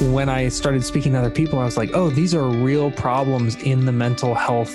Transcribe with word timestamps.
when 0.00 0.28
I 0.28 0.48
started 0.48 0.84
speaking 0.84 1.12
to 1.12 1.18
other 1.18 1.30
people, 1.30 1.58
I 1.58 1.64
was 1.64 1.76
like, 1.76 1.90
oh, 1.94 2.10
these 2.10 2.34
are 2.34 2.46
real 2.46 2.90
problems 2.90 3.56
in 3.56 3.84
the 3.84 3.92
mental 3.92 4.34
health 4.34 4.74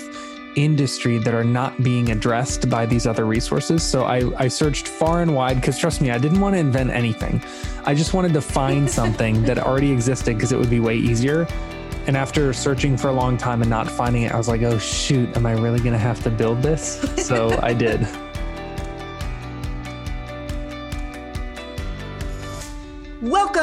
industry 0.56 1.18
that 1.18 1.34
are 1.34 1.44
not 1.44 1.82
being 1.82 2.10
addressed 2.10 2.70
by 2.70 2.86
these 2.86 3.06
other 3.06 3.26
resources. 3.26 3.82
So 3.82 4.04
I, 4.04 4.30
I 4.36 4.48
searched 4.48 4.88
far 4.88 5.22
and 5.22 5.34
wide 5.34 5.60
because 5.60 5.78
trust 5.78 6.00
me, 6.00 6.10
I 6.10 6.18
didn't 6.18 6.40
want 6.40 6.54
to 6.54 6.58
invent 6.58 6.90
anything. 6.90 7.42
I 7.84 7.94
just 7.94 8.14
wanted 8.14 8.32
to 8.34 8.40
find 8.40 8.88
something 9.00 9.42
that 9.44 9.58
already 9.58 9.92
existed 9.92 10.36
because 10.36 10.52
it 10.52 10.58
would 10.58 10.70
be 10.70 10.80
way 10.80 10.96
easier. 10.96 11.46
And 12.06 12.16
after 12.16 12.52
searching 12.52 12.96
for 12.96 13.08
a 13.08 13.12
long 13.12 13.36
time 13.36 13.62
and 13.62 13.70
not 13.70 13.90
finding 13.90 14.22
it, 14.22 14.32
I 14.32 14.36
was 14.36 14.48
like, 14.48 14.62
oh, 14.62 14.78
shoot, 14.78 15.36
am 15.36 15.44
I 15.44 15.52
really 15.52 15.80
going 15.80 15.92
to 15.92 15.98
have 15.98 16.22
to 16.22 16.30
build 16.30 16.62
this? 16.62 17.00
So 17.26 17.58
I 17.62 17.74
did. 17.74 18.06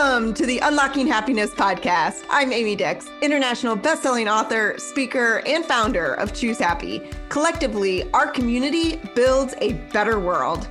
Welcome 0.03 0.33
to 0.33 0.45
the 0.45 0.59
Unlocking 0.59 1.07
Happiness 1.07 1.51
podcast. 1.51 2.25
I'm 2.29 2.51
Amy 2.51 2.75
Dix, 2.75 3.09
international 3.21 3.77
best-selling 3.77 4.27
author, 4.27 4.75
speaker, 4.77 5.41
and 5.45 5.63
founder 5.63 6.15
of 6.15 6.33
Choose 6.33 6.59
Happy. 6.59 7.09
Collectively, 7.29 8.11
our 8.11 8.27
community 8.29 8.97
builds 9.15 9.55
a 9.61 9.73
better 9.93 10.19
world. 10.19 10.67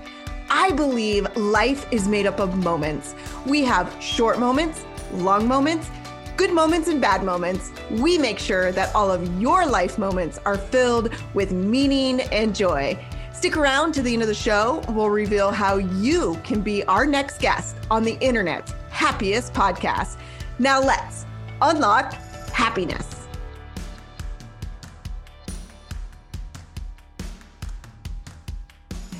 I 0.51 0.73
believe 0.73 1.35
life 1.35 1.87
is 1.91 2.09
made 2.09 2.27
up 2.27 2.41
of 2.41 2.59
moments. 2.59 3.15
We 3.47 3.65
have 3.65 3.97
short 4.03 4.39
moments, 4.39 4.85
long 5.15 5.49
moments, 5.49 5.89
good 6.37 6.53
moments 6.53 6.89
and 6.89 7.01
bad 7.01 7.25
moments. 7.25 7.73
We 7.91 8.19
make 8.19 8.39
sure 8.39 8.71
that 8.73 8.95
all 8.95 9.11
of 9.11 9.41
your 9.41 9.65
life 9.65 9.97
moments 9.97 10.41
are 10.45 10.59
filled 10.59 11.09
with 11.33 11.53
meaning 11.53 12.21
and 12.33 12.55
joy. 12.55 13.03
Stick 13.33 13.57
around 13.57 13.93
to 13.95 14.03
the 14.03 14.13
end 14.13 14.21
of 14.21 14.29
the 14.29 14.35
show. 14.35 14.85
We'll 14.91 15.09
reveal 15.09 15.53
how 15.53 15.79
you 15.79 16.39
can 16.45 16.61
be 16.61 16.85
our 16.85 17.07
next 17.07 17.41
guest 17.41 17.77
on 17.91 18.03
the 18.03 18.19
internet's 18.21 18.75
happiest 18.93 19.53
podcast. 19.55 20.19
Now 20.59 20.81
let's 20.81 21.27
unlock 21.61 22.13
happiness. 22.53 23.23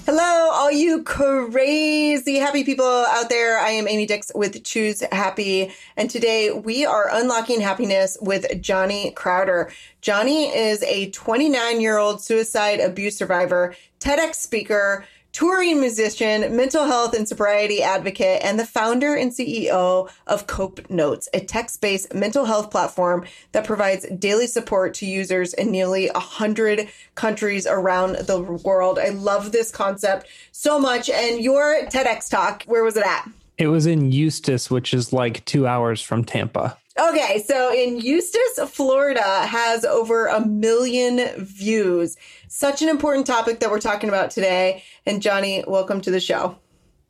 Hello, 0.05 0.51
all 0.53 0.71
you 0.71 1.03
crazy 1.05 2.37
happy 2.37 2.65
people 2.65 2.85
out 2.85 3.31
there. 3.31 3.59
I 3.59 3.71
am 3.71 3.89
Amy 3.89 4.05
Dix 4.05 4.31
with 4.35 4.63
Choose 4.63 5.03
Happy. 5.11 5.73
And 5.97 6.11
today 6.11 6.51
we 6.51 6.85
are 6.85 7.09
unlocking 7.11 7.61
happiness 7.61 8.19
with 8.21 8.61
Johnny 8.61 9.13
Crowder. 9.13 9.73
Johnny 10.03 10.55
is 10.55 10.83
a 10.83 11.11
29 11.11 11.81
year 11.81 11.97
old 11.97 12.21
suicide 12.21 12.81
abuse 12.81 13.17
survivor, 13.17 13.75
TEDx 14.01 14.35
speaker, 14.35 15.07
touring 15.33 15.81
musician, 15.81 16.55
mental 16.55 16.85
health 16.85 17.15
and 17.15 17.27
sobriety 17.27 17.83
advocate, 17.83 18.41
and 18.43 18.59
the 18.59 18.67
founder 18.67 19.15
and 19.15 19.33
CEO 19.33 20.11
of 20.27 20.47
Cope 20.47 20.89
Notes, 20.91 21.29
a 21.35 21.41
text 21.41 21.81
based 21.81 22.15
mental 22.15 22.45
health 22.45 22.71
platform 22.71 23.25
that 23.53 23.65
provides 23.65 24.07
daily 24.19 24.47
support 24.47 24.95
to 24.95 25.07
users 25.07 25.55
in 25.55 25.71
nearly 25.71 26.09
100 26.11 26.89
countries 27.15 27.67
around 27.67 28.17
the 28.17 28.41
world. 28.41 28.99
I 28.99 29.09
love 29.09 29.53
this 29.53 29.71
concept 29.71 30.27
so 30.53 30.79
much. 30.79 31.09
And 31.11 31.41
your 31.43 31.87
TEDx 31.87 32.31
talk, 32.31 32.65
where 32.65 32.85
was 32.85 32.97
it 32.97 33.07
at? 33.07 33.29
It 33.59 33.69
was 33.69 33.87
in 33.87 34.11
Eustis, 34.11 34.71
which 34.71 34.93
is 34.95 35.13
like 35.13 35.45
two 35.45 35.67
hours 35.67 36.01
from 36.03 36.25
Tampa. 36.25 36.77
Okay, 36.99 37.43
so 37.47 37.73
in 37.73 38.01
Eustis, 38.01 38.69
Florida 38.69 39.47
has 39.47 39.85
over 39.85 40.27
a 40.27 40.45
million 40.45 41.43
views. 41.43 42.17
Such 42.49 42.83
an 42.83 42.91
important 42.91 43.27
topic 43.27 43.61
that 43.61 43.71
we're 43.71 43.81
talking 43.81 44.11
about 44.11 44.31
today. 44.31 44.85
And 45.07 45.23
Johnny, 45.23 45.65
welcome 45.67 46.03
to 46.03 46.11
the 46.11 46.21
show. 46.21 46.59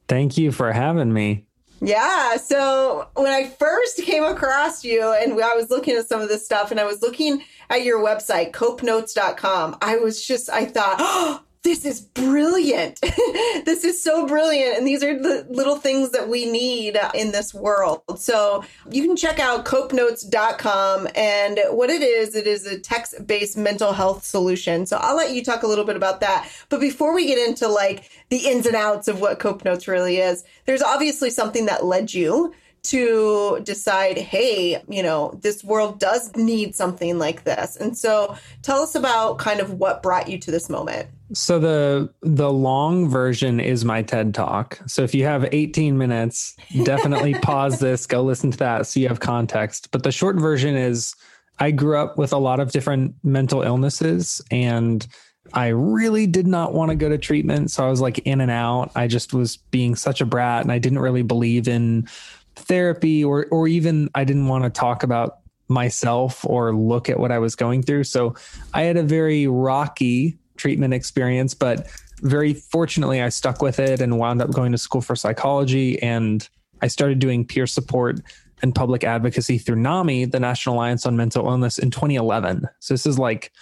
Thank 0.07 0.39
you 0.39 0.53
for 0.53 0.73
having 0.73 1.13
me. 1.13 1.47
Yeah. 1.81 2.37
So 2.37 3.09
when 3.15 3.33
I 3.33 3.49
first 3.49 3.97
came 4.03 4.23
across 4.23 4.85
you 4.85 5.13
and 5.13 5.33
I 5.33 5.55
was 5.55 5.69
looking 5.69 5.97
at 5.97 6.09
some 6.09 6.21
of 6.21 6.29
this 6.29 6.45
stuff 6.45 6.71
and 6.71 6.79
I 6.79 6.85
was 6.85 7.03
looking 7.03 7.43
at 7.71 7.83
your 7.83 7.99
website, 7.99 8.53
copenotes.com, 8.53 9.79
I 9.83 9.97
was 9.97 10.25
just, 10.25 10.49
I 10.49 10.65
thought, 10.65 10.97
oh, 11.01 11.43
this 11.63 11.85
is 11.85 12.01
brilliant. 12.01 13.01
this 13.65 13.85
is 13.85 14.03
so 14.03 14.27
brilliant. 14.27 14.77
And 14.77 14.87
these 14.87 15.03
are 15.05 15.17
the 15.17 15.47
little 15.49 15.77
things 15.77 16.11
that 16.11 16.29
we 16.29 16.51
need 16.51 16.99
in 17.15 17.31
this 17.31 17.55
world. 17.55 18.03
So 18.17 18.65
you 18.91 19.03
can 19.03 19.17
check 19.17 19.39
out 19.39 19.65
copenotes.com. 19.65 21.09
And 21.15 21.61
what 21.71 21.89
it 21.91 22.03
is, 22.03 22.35
it 22.35 22.47
is 22.47 22.67
a 22.67 22.79
text 22.79 23.27
based 23.27 23.57
mental 23.57 23.93
health 23.93 24.25
solution. 24.25 24.87
So 24.87 24.97
I'll 24.97 25.17
let 25.17 25.35
you 25.35 25.45
talk 25.45 25.63
a 25.63 25.69
little 25.69 25.85
bit 25.85 25.97
about 25.97 26.21
that. 26.21 26.51
But 26.69 26.81
before 26.81 27.15
we 27.15 27.27
get 27.27 27.39
into 27.39 27.69
like 27.69 28.11
the 28.29 28.49
ins 28.49 28.67
and 28.67 28.77
outs 28.77 29.07
of 29.07 29.21
what 29.21 29.39
Cope 29.39 29.65
Notes 29.65 29.87
really 29.87 30.19
is, 30.19 30.43
there's 30.67 30.83
obviously 30.83 31.31
something 31.31 31.67
that 31.67 31.85
led 31.85 32.13
you 32.13 32.53
to 32.85 33.61
decide, 33.63 34.19
hey, 34.19 34.83
you 34.89 35.03
know, 35.03 35.39
this 35.41 35.63
world 35.63 36.01
does 36.01 36.35
need 36.35 36.75
something 36.75 37.19
like 37.19 37.45
this. 37.45 37.77
And 37.77 37.97
so 37.97 38.37
tell 38.63 38.81
us 38.81 38.97
about 38.97 39.39
kind 39.39 39.61
of 39.61 39.75
what 39.75 40.03
brought 40.03 40.29
you 40.29 40.39
to 40.39 40.51
this 40.51 40.69
moment. 40.69 41.09
So 41.35 41.59
the 41.59 42.13
the 42.21 42.53
long 42.53 43.09
version 43.09 43.61
is 43.61 43.85
my 43.85 44.03
TED 44.03 44.35
talk. 44.35 44.81
So 44.87 45.03
if 45.03 45.15
you 45.15 45.25
have 45.25 45.49
18 45.51 45.97
minutes, 45.97 46.57
definitely 46.85 47.35
pause 47.43 47.79
this, 47.79 48.07
go 48.07 48.23
listen 48.23 48.51
to 48.51 48.59
that 48.59 48.87
so 48.87 49.01
you 49.01 49.09
have 49.09 49.21
context. 49.21 49.91
But 49.91 50.03
the 50.03 50.13
short 50.13 50.37
version 50.37 50.77
is 50.77 51.15
I 51.59 51.71
grew 51.71 51.97
up 51.97 52.19
with 52.19 52.33
a 52.33 52.39
lot 52.39 52.61
of 52.61 52.73
different 52.73 53.15
mental 53.23 53.63
illnesses 53.63 54.43
and 54.51 55.07
I 55.55 55.69
really 55.69 56.27
did 56.27 56.47
not 56.47 56.73
want 56.73 56.91
to 56.91 56.95
go 56.95 57.09
to 57.09 57.19
treatment. 57.19 57.71
So 57.71 57.85
I 57.85 57.91
was 57.91 58.01
like 58.01 58.19
in 58.21 58.41
and 58.41 58.51
out. 58.51 58.91
I 58.95 59.07
just 59.07 59.35
was 59.35 59.57
being 59.57 59.97
such 59.97 60.21
a 60.21 60.27
brat 60.27 60.63
and 60.63 60.73
I 60.73 60.79
didn't 60.79 61.01
really 61.01 61.23
believe 61.23 61.69
in 61.69 62.09
therapy 62.57 63.25
or 63.25 63.47
or 63.51 63.69
even 63.69 64.11
I 64.15 64.25
didn't 64.25 64.49
want 64.49 64.65
to 64.65 64.71
talk 64.71 65.03
about 65.03 65.39
myself 65.69 66.45
or 66.45 66.75
look 66.75 67.09
at 67.09 67.19
what 67.19 67.33
I 67.33 67.39
was 67.39 67.57
going 67.57 67.83
through. 67.83 68.05
So 68.05 68.35
I 68.75 68.83
had 68.83 68.97
a 68.97 69.03
very 69.03 69.47
rocky 69.47 70.39
treatment 70.57 70.95
experience, 70.95 71.55
but 71.55 71.89
very 72.21 72.55
fortunately 72.55 73.21
I 73.21 73.29
stuck 73.29 73.63
with 73.63 73.79
it 73.79 74.01
and 74.01 74.19
wound 74.19 74.41
up 74.41 74.53
going 74.53 74.73
to 74.73 74.79
school 74.79 75.01
for 75.01 75.17
psychology 75.17 76.01
and 76.03 76.49
I 76.81 76.89
started 76.89 77.19
doing 77.19 77.45
peer 77.45 77.67
support 77.67 78.21
and 78.63 78.75
public 78.75 79.03
advocacy 79.03 79.59
through 79.59 79.77
NAMI, 79.77 80.27
the 80.27 80.39
National 80.39 80.77
Alliance 80.77 81.05
on 81.05 81.17
Mental 81.17 81.45
Illness 81.47 81.79
in 81.79 81.91
2011. 81.91 82.69
So 82.79 82.95
this 82.95 83.07
is 83.07 83.19
like 83.19 83.53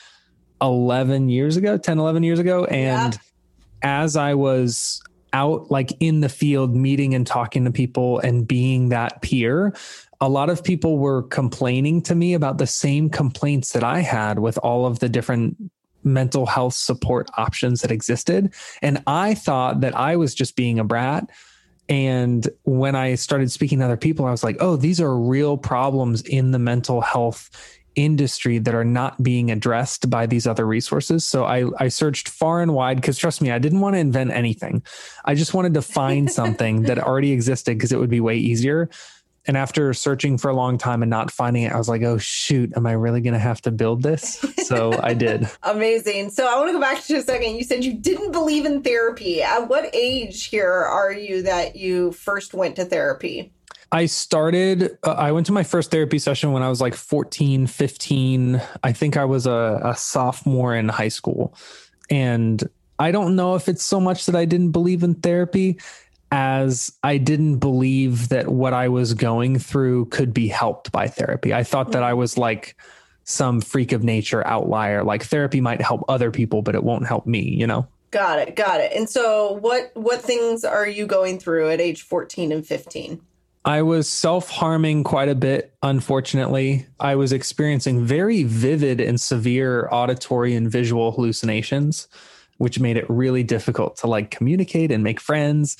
11 0.60 1.30
years 1.30 1.56
ago, 1.56 1.78
10 1.78 1.98
11 1.98 2.22
years 2.22 2.38
ago 2.38 2.64
and 2.66 3.14
yeah. 3.14 3.20
as 3.82 4.16
I 4.16 4.34
was 4.34 5.02
out 5.32 5.70
like 5.70 5.92
in 6.00 6.20
the 6.20 6.28
field 6.28 6.74
meeting 6.74 7.14
and 7.14 7.26
talking 7.26 7.64
to 7.64 7.70
people 7.70 8.18
and 8.18 8.46
being 8.46 8.88
that 8.88 9.22
peer 9.22 9.72
a 10.20 10.28
lot 10.28 10.50
of 10.50 10.62
people 10.62 10.98
were 10.98 11.22
complaining 11.22 12.02
to 12.02 12.14
me 12.14 12.34
about 12.34 12.58
the 12.58 12.66
same 12.66 13.08
complaints 13.08 13.72
that 13.72 13.82
I 13.82 14.00
had 14.00 14.38
with 14.38 14.58
all 14.58 14.84
of 14.84 14.98
the 14.98 15.08
different 15.08 15.56
mental 16.04 16.46
health 16.46 16.74
support 16.74 17.28
options 17.36 17.82
that 17.82 17.90
existed. 17.90 18.54
And 18.82 19.02
I 19.06 19.34
thought 19.34 19.80
that 19.80 19.96
I 19.96 20.16
was 20.16 20.34
just 20.34 20.56
being 20.56 20.78
a 20.78 20.84
brat. 20.84 21.28
And 21.88 22.48
when 22.62 22.94
I 22.94 23.16
started 23.16 23.50
speaking 23.50 23.80
to 23.80 23.84
other 23.84 23.96
people, 23.96 24.24
I 24.24 24.30
was 24.30 24.44
like, 24.44 24.56
oh, 24.60 24.76
these 24.76 25.00
are 25.00 25.16
real 25.16 25.56
problems 25.56 26.22
in 26.22 26.52
the 26.52 26.58
mental 26.58 27.00
health 27.00 27.50
industry 27.96 28.58
that 28.58 28.74
are 28.74 28.84
not 28.84 29.22
being 29.22 29.50
addressed 29.50 30.08
by 30.08 30.26
these 30.26 30.46
other 30.46 30.66
resources. 30.66 31.24
So 31.24 31.44
I, 31.44 31.64
I 31.78 31.88
searched 31.88 32.28
far 32.28 32.62
and 32.62 32.74
wide 32.74 32.96
because 32.96 33.18
trust 33.18 33.42
me, 33.42 33.50
I 33.50 33.58
didn't 33.58 33.80
want 33.80 33.94
to 33.94 34.00
invent 34.00 34.30
anything. 34.30 34.82
I 35.24 35.34
just 35.34 35.54
wanted 35.54 35.74
to 35.74 35.82
find 35.82 36.30
something 36.40 36.82
that 36.82 36.98
already 36.98 37.32
existed 37.32 37.76
because 37.76 37.92
it 37.92 37.98
would 37.98 38.10
be 38.10 38.20
way 38.20 38.36
easier. 38.36 38.88
And 39.46 39.56
after 39.56 39.94
searching 39.94 40.36
for 40.36 40.50
a 40.50 40.54
long 40.54 40.76
time 40.76 41.02
and 41.02 41.08
not 41.08 41.30
finding 41.30 41.62
it, 41.62 41.72
I 41.72 41.78
was 41.78 41.88
like, 41.88 42.02
oh, 42.02 42.18
shoot, 42.18 42.72
am 42.76 42.86
I 42.86 42.92
really 42.92 43.20
going 43.20 43.32
to 43.32 43.40
have 43.40 43.60
to 43.62 43.70
build 43.70 44.02
this? 44.02 44.44
So 44.64 44.92
I 45.02 45.14
did. 45.14 45.48
Amazing. 45.62 46.30
So 46.30 46.46
I 46.46 46.56
want 46.56 46.68
to 46.68 46.72
go 46.74 46.80
back 46.80 47.02
to 47.04 47.14
you 47.14 47.20
a 47.20 47.22
second. 47.22 47.56
You 47.56 47.64
said 47.64 47.84
you 47.84 47.94
didn't 47.94 48.32
believe 48.32 48.66
in 48.66 48.82
therapy. 48.82 49.42
At 49.42 49.68
what 49.68 49.88
age 49.94 50.46
here 50.46 50.70
are 50.70 51.12
you 51.12 51.42
that 51.42 51.74
you 51.74 52.12
first 52.12 52.52
went 52.52 52.76
to 52.76 52.84
therapy? 52.84 53.52
I 53.92 54.06
started, 54.06 54.98
uh, 55.04 55.12
I 55.12 55.32
went 55.32 55.46
to 55.46 55.52
my 55.52 55.64
first 55.64 55.90
therapy 55.90 56.18
session 56.18 56.52
when 56.52 56.62
I 56.62 56.68
was 56.68 56.80
like 56.80 56.94
14, 56.94 57.66
15. 57.66 58.62
I 58.84 58.92
think 58.92 59.16
I 59.16 59.24
was 59.24 59.46
a, 59.46 59.80
a 59.82 59.96
sophomore 59.96 60.76
in 60.76 60.88
high 60.88 61.08
school. 61.08 61.54
And 62.08 62.62
I 62.98 63.10
don't 63.10 63.34
know 63.34 63.54
if 63.54 63.68
it's 63.68 63.82
so 63.82 63.98
much 63.98 64.26
that 64.26 64.36
I 64.36 64.44
didn't 64.44 64.72
believe 64.72 65.02
in 65.02 65.14
therapy 65.14 65.78
as 66.30 66.92
I 67.02 67.18
didn't 67.18 67.58
believe 67.58 68.28
that 68.28 68.48
what 68.48 68.72
I 68.72 68.88
was 68.88 69.14
going 69.14 69.58
through 69.58 70.06
could 70.06 70.32
be 70.32 70.48
helped 70.48 70.92
by 70.92 71.08
therapy. 71.08 71.52
I 71.52 71.64
thought 71.64 71.92
that 71.92 72.02
I 72.02 72.10
mm-hmm. 72.10 72.18
was 72.20 72.38
like 72.38 72.76
some 73.24 73.60
freak 73.60 73.92
of 73.92 74.04
nature 74.04 74.46
outlier. 74.46 75.02
Like 75.04 75.24
therapy 75.24 75.60
might 75.60 75.80
help 75.80 76.04
other 76.08 76.30
people, 76.30 76.62
but 76.62 76.74
it 76.74 76.84
won't 76.84 77.06
help 77.06 77.26
me, 77.26 77.40
you 77.40 77.66
know? 77.66 77.86
Got 78.10 78.40
it. 78.40 78.56
Got 78.56 78.80
it. 78.80 78.92
And 78.92 79.08
so 79.08 79.52
what 79.60 79.92
what 79.94 80.20
things 80.20 80.64
are 80.64 80.86
you 80.86 81.06
going 81.06 81.38
through 81.38 81.70
at 81.70 81.80
age 81.80 82.02
14 82.02 82.50
and 82.50 82.66
15? 82.66 83.20
I 83.64 83.82
was 83.82 84.08
self 84.08 84.48
harming 84.48 85.04
quite 85.04 85.28
a 85.28 85.34
bit, 85.34 85.74
unfortunately. 85.82 86.86
I 86.98 87.14
was 87.14 87.32
experiencing 87.32 88.04
very 88.04 88.42
vivid 88.42 89.00
and 89.00 89.20
severe 89.20 89.88
auditory 89.92 90.54
and 90.54 90.70
visual 90.70 91.12
hallucinations, 91.12 92.08
which 92.56 92.80
made 92.80 92.96
it 92.96 93.08
really 93.08 93.42
difficult 93.42 93.96
to 93.98 94.06
like 94.06 94.30
communicate 94.30 94.90
and 94.90 95.04
make 95.04 95.20
friends. 95.20 95.76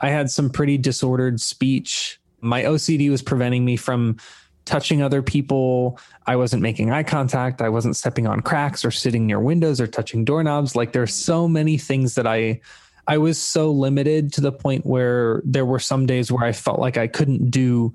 I 0.00 0.10
had 0.10 0.30
some 0.30 0.50
pretty 0.50 0.78
disordered 0.78 1.40
speech. 1.40 2.20
My 2.40 2.62
OCD 2.62 3.10
was 3.10 3.22
preventing 3.22 3.64
me 3.64 3.76
from 3.76 4.16
touching 4.64 5.02
other 5.02 5.22
people. 5.22 5.98
I 6.26 6.36
wasn't 6.36 6.62
making 6.62 6.90
eye 6.90 7.02
contact. 7.02 7.60
I 7.60 7.68
wasn't 7.68 7.96
stepping 7.96 8.26
on 8.26 8.40
cracks 8.40 8.84
or 8.84 8.90
sitting 8.90 9.26
near 9.26 9.40
windows 9.40 9.80
or 9.80 9.86
touching 9.86 10.24
doorknobs. 10.24 10.76
Like 10.76 10.92
there's 10.92 11.14
so 11.14 11.48
many 11.48 11.76
things 11.76 12.14
that 12.14 12.26
I 12.26 12.60
I 13.06 13.18
was 13.18 13.38
so 13.38 13.72
limited 13.72 14.32
to 14.34 14.40
the 14.40 14.52
point 14.52 14.86
where 14.86 15.42
there 15.44 15.66
were 15.66 15.80
some 15.80 16.06
days 16.06 16.30
where 16.30 16.44
I 16.44 16.52
felt 16.52 16.78
like 16.78 16.96
I 16.96 17.08
couldn't 17.08 17.50
do 17.50 17.92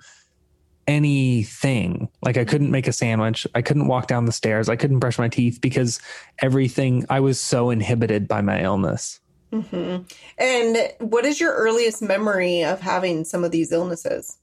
anything. 0.87 2.09
Like 2.21 2.37
I 2.37 2.45
couldn't 2.45 2.71
make 2.71 2.87
a 2.87 2.93
sandwich. 2.93 3.47
I 3.55 3.61
couldn't 3.61 3.87
walk 3.87 4.07
down 4.07 4.25
the 4.25 4.31
stairs. 4.31 4.67
I 4.67 4.75
couldn't 4.75 4.99
brush 4.99 5.17
my 5.17 5.29
teeth 5.29 5.59
because 5.61 5.99
everything 6.39 7.05
I 7.09 7.21
was 7.21 7.39
so 7.39 7.69
inhibited 7.69 8.27
by 8.27 8.41
my 8.41 8.61
illness. 8.61 9.19
Mm-hmm. 9.51 10.03
And 10.37 10.77
what 10.99 11.25
is 11.25 11.39
your 11.39 11.53
earliest 11.53 12.01
memory 12.01 12.63
of 12.63 12.81
having 12.81 13.23
some 13.23 13.43
of 13.43 13.51
these 13.51 13.71
illnesses? 13.71 14.37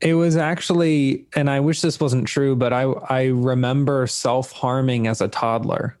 It 0.00 0.14
was 0.14 0.36
actually, 0.36 1.26
and 1.34 1.48
I 1.48 1.60
wish 1.60 1.80
this 1.80 1.98
wasn't 1.98 2.26
true, 2.26 2.56
but 2.56 2.72
I 2.72 2.82
I 2.82 3.24
remember 3.26 4.06
self 4.06 4.52
harming 4.52 5.06
as 5.06 5.20
a 5.20 5.28
toddler, 5.28 5.96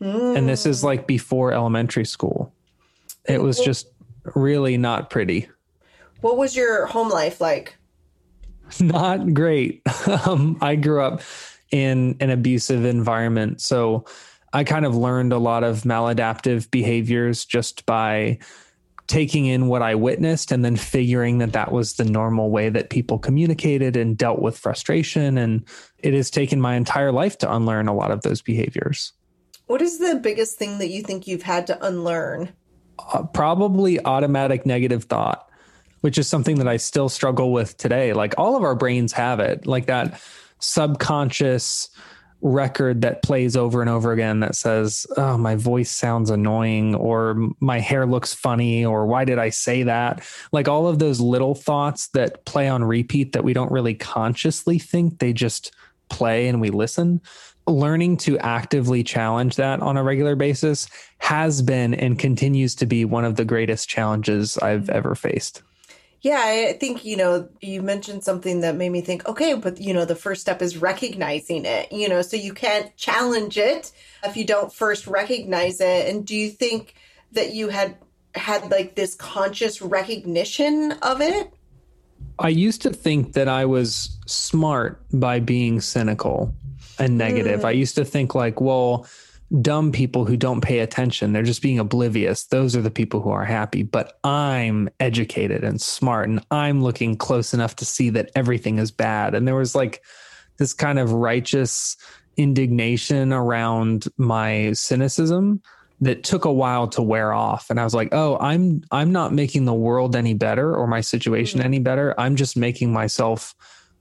mm. 0.00 0.36
and 0.36 0.48
this 0.48 0.66
is 0.66 0.84
like 0.84 1.06
before 1.06 1.52
elementary 1.52 2.04
school. 2.04 2.52
It 3.24 3.40
was 3.40 3.58
just 3.60 3.86
really 4.34 4.76
not 4.76 5.08
pretty. 5.08 5.48
What 6.20 6.36
was 6.36 6.54
your 6.54 6.86
home 6.86 7.08
life 7.08 7.40
like? 7.40 7.76
Not 8.78 9.32
great. 9.32 9.82
um, 10.26 10.58
I 10.60 10.76
grew 10.76 11.02
up 11.02 11.22
in 11.70 12.16
an 12.20 12.30
abusive 12.30 12.84
environment, 12.84 13.60
so 13.60 14.04
I 14.52 14.64
kind 14.64 14.84
of 14.84 14.96
learned 14.96 15.32
a 15.32 15.38
lot 15.38 15.62
of 15.62 15.82
maladaptive 15.82 16.70
behaviors 16.70 17.44
just 17.44 17.86
by 17.86 18.38
taking 19.06 19.46
in 19.46 19.66
what 19.66 19.82
I 19.82 19.96
witnessed 19.96 20.52
and 20.52 20.64
then 20.64 20.76
figuring 20.76 21.38
that 21.38 21.52
that 21.52 21.72
was 21.72 21.94
the 21.94 22.04
normal 22.04 22.50
way 22.50 22.68
that 22.68 22.90
people 22.90 23.18
communicated 23.18 23.96
and 23.96 24.16
dealt 24.16 24.40
with 24.40 24.56
frustration. 24.56 25.36
And 25.36 25.64
it 25.98 26.14
has 26.14 26.30
taken 26.30 26.60
my 26.60 26.76
entire 26.76 27.10
life 27.10 27.36
to 27.38 27.52
unlearn 27.52 27.88
a 27.88 27.94
lot 27.94 28.12
of 28.12 28.22
those 28.22 28.40
behaviors. 28.40 29.12
What 29.66 29.82
is 29.82 29.98
the 29.98 30.14
biggest 30.16 30.58
thing 30.58 30.78
that 30.78 30.90
you 30.90 31.02
think 31.02 31.26
you've 31.26 31.42
had 31.42 31.66
to 31.68 31.84
unlearn? 31.84 32.52
Uh, 33.12 33.24
probably 33.24 34.04
automatic 34.04 34.64
negative 34.64 35.04
thought, 35.04 35.48
which 36.02 36.16
is 36.16 36.28
something 36.28 36.58
that 36.58 36.68
I 36.68 36.76
still 36.76 37.08
struggle 37.08 37.52
with 37.52 37.76
today. 37.76 38.12
Like 38.12 38.34
all 38.38 38.56
of 38.56 38.62
our 38.62 38.76
brains 38.76 39.12
have 39.12 39.40
it, 39.40 39.66
like 39.66 39.86
that 39.86 40.20
subconscious 40.60 41.88
record 42.42 43.02
that 43.02 43.22
plays 43.22 43.56
over 43.56 43.80
and 43.80 43.90
over 43.90 44.12
again 44.12 44.40
that 44.40 44.54
says, 44.54 45.06
Oh, 45.16 45.36
my 45.36 45.56
voice 45.56 45.90
sounds 45.90 46.30
annoying, 46.30 46.94
or 46.94 47.50
my 47.60 47.80
hair 47.80 48.06
looks 48.06 48.32
funny, 48.34 48.84
or 48.84 49.06
why 49.06 49.24
did 49.24 49.38
I 49.38 49.50
say 49.50 49.82
that? 49.84 50.22
Like 50.52 50.68
all 50.68 50.86
of 50.86 50.98
those 50.98 51.20
little 51.20 51.54
thoughts 51.54 52.08
that 52.08 52.44
play 52.44 52.68
on 52.68 52.84
repeat 52.84 53.32
that 53.32 53.44
we 53.44 53.52
don't 53.52 53.72
really 53.72 53.94
consciously 53.94 54.78
think, 54.78 55.18
they 55.18 55.32
just 55.32 55.72
play 56.08 56.48
and 56.48 56.60
we 56.60 56.70
listen. 56.70 57.20
Learning 57.66 58.16
to 58.18 58.38
actively 58.38 59.04
challenge 59.04 59.56
that 59.56 59.80
on 59.80 59.96
a 59.96 60.02
regular 60.02 60.34
basis 60.34 60.88
has 61.18 61.62
been 61.62 61.94
and 61.94 62.18
continues 62.18 62.74
to 62.74 62.86
be 62.86 63.04
one 63.04 63.24
of 63.24 63.36
the 63.36 63.44
greatest 63.44 63.88
challenges 63.88 64.58
I've 64.58 64.82
mm-hmm. 64.82 64.96
ever 64.96 65.14
faced. 65.14 65.62
Yeah, 66.22 66.40
I 66.42 66.76
think, 66.78 67.04
you 67.04 67.16
know, 67.16 67.48
you 67.62 67.80
mentioned 67.80 68.24
something 68.24 68.60
that 68.60 68.76
made 68.76 68.90
me 68.90 69.00
think, 69.00 69.26
okay, 69.26 69.54
but, 69.54 69.80
you 69.80 69.94
know, 69.94 70.04
the 70.04 70.14
first 70.14 70.42
step 70.42 70.60
is 70.60 70.76
recognizing 70.76 71.64
it, 71.64 71.90
you 71.90 72.10
know, 72.10 72.20
so 72.20 72.36
you 72.36 72.52
can't 72.52 72.94
challenge 72.96 73.56
it 73.56 73.90
if 74.22 74.36
you 74.36 74.44
don't 74.44 74.70
first 74.70 75.06
recognize 75.06 75.80
it. 75.80 76.08
And 76.08 76.26
do 76.26 76.36
you 76.36 76.50
think 76.50 76.94
that 77.32 77.54
you 77.54 77.68
had 77.68 77.96
had 78.34 78.70
like 78.70 78.96
this 78.96 79.14
conscious 79.14 79.80
recognition 79.80 80.92
of 81.00 81.22
it? 81.22 81.50
I 82.38 82.48
used 82.48 82.82
to 82.82 82.90
think 82.90 83.32
that 83.32 83.48
I 83.48 83.64
was 83.64 84.18
smart 84.26 85.02
by 85.12 85.40
being 85.40 85.80
cynical 85.80 86.54
and 86.98 87.16
negative. 87.16 87.60
Mm. 87.60 87.64
I 87.64 87.70
used 87.70 87.94
to 87.96 88.04
think, 88.04 88.34
like, 88.34 88.60
well, 88.60 89.06
dumb 89.60 89.90
people 89.90 90.24
who 90.24 90.36
don't 90.36 90.60
pay 90.60 90.78
attention. 90.78 91.32
They're 91.32 91.42
just 91.42 91.62
being 91.62 91.78
oblivious. 91.78 92.44
Those 92.44 92.76
are 92.76 92.82
the 92.82 92.90
people 92.90 93.20
who 93.20 93.30
are 93.30 93.44
happy. 93.44 93.82
But 93.82 94.18
I'm 94.22 94.88
educated 95.00 95.64
and 95.64 95.80
smart 95.80 96.28
and 96.28 96.44
I'm 96.50 96.82
looking 96.82 97.16
close 97.16 97.52
enough 97.52 97.76
to 97.76 97.84
see 97.84 98.10
that 98.10 98.30
everything 98.36 98.78
is 98.78 98.90
bad. 98.90 99.34
And 99.34 99.48
there 99.48 99.56
was 99.56 99.74
like 99.74 100.02
this 100.58 100.72
kind 100.72 100.98
of 100.98 101.12
righteous 101.12 101.96
indignation 102.36 103.32
around 103.32 104.06
my 104.16 104.72
cynicism 104.72 105.60
that 106.00 106.22
took 106.22 106.44
a 106.44 106.52
while 106.52 106.88
to 106.88 107.02
wear 107.02 107.34
off 107.34 107.68
and 107.68 107.78
i 107.78 107.84
was 107.84 107.92
like 107.92 108.08
oh 108.12 108.38
i'm 108.38 108.82
i'm 108.90 109.12
not 109.12 109.34
making 109.34 109.66
the 109.66 109.74
world 109.74 110.16
any 110.16 110.32
better 110.32 110.74
or 110.74 110.86
my 110.86 111.02
situation 111.02 111.58
mm-hmm. 111.58 111.66
any 111.66 111.78
better 111.78 112.18
i'm 112.18 112.36
just 112.36 112.56
making 112.56 112.90
myself 112.90 113.54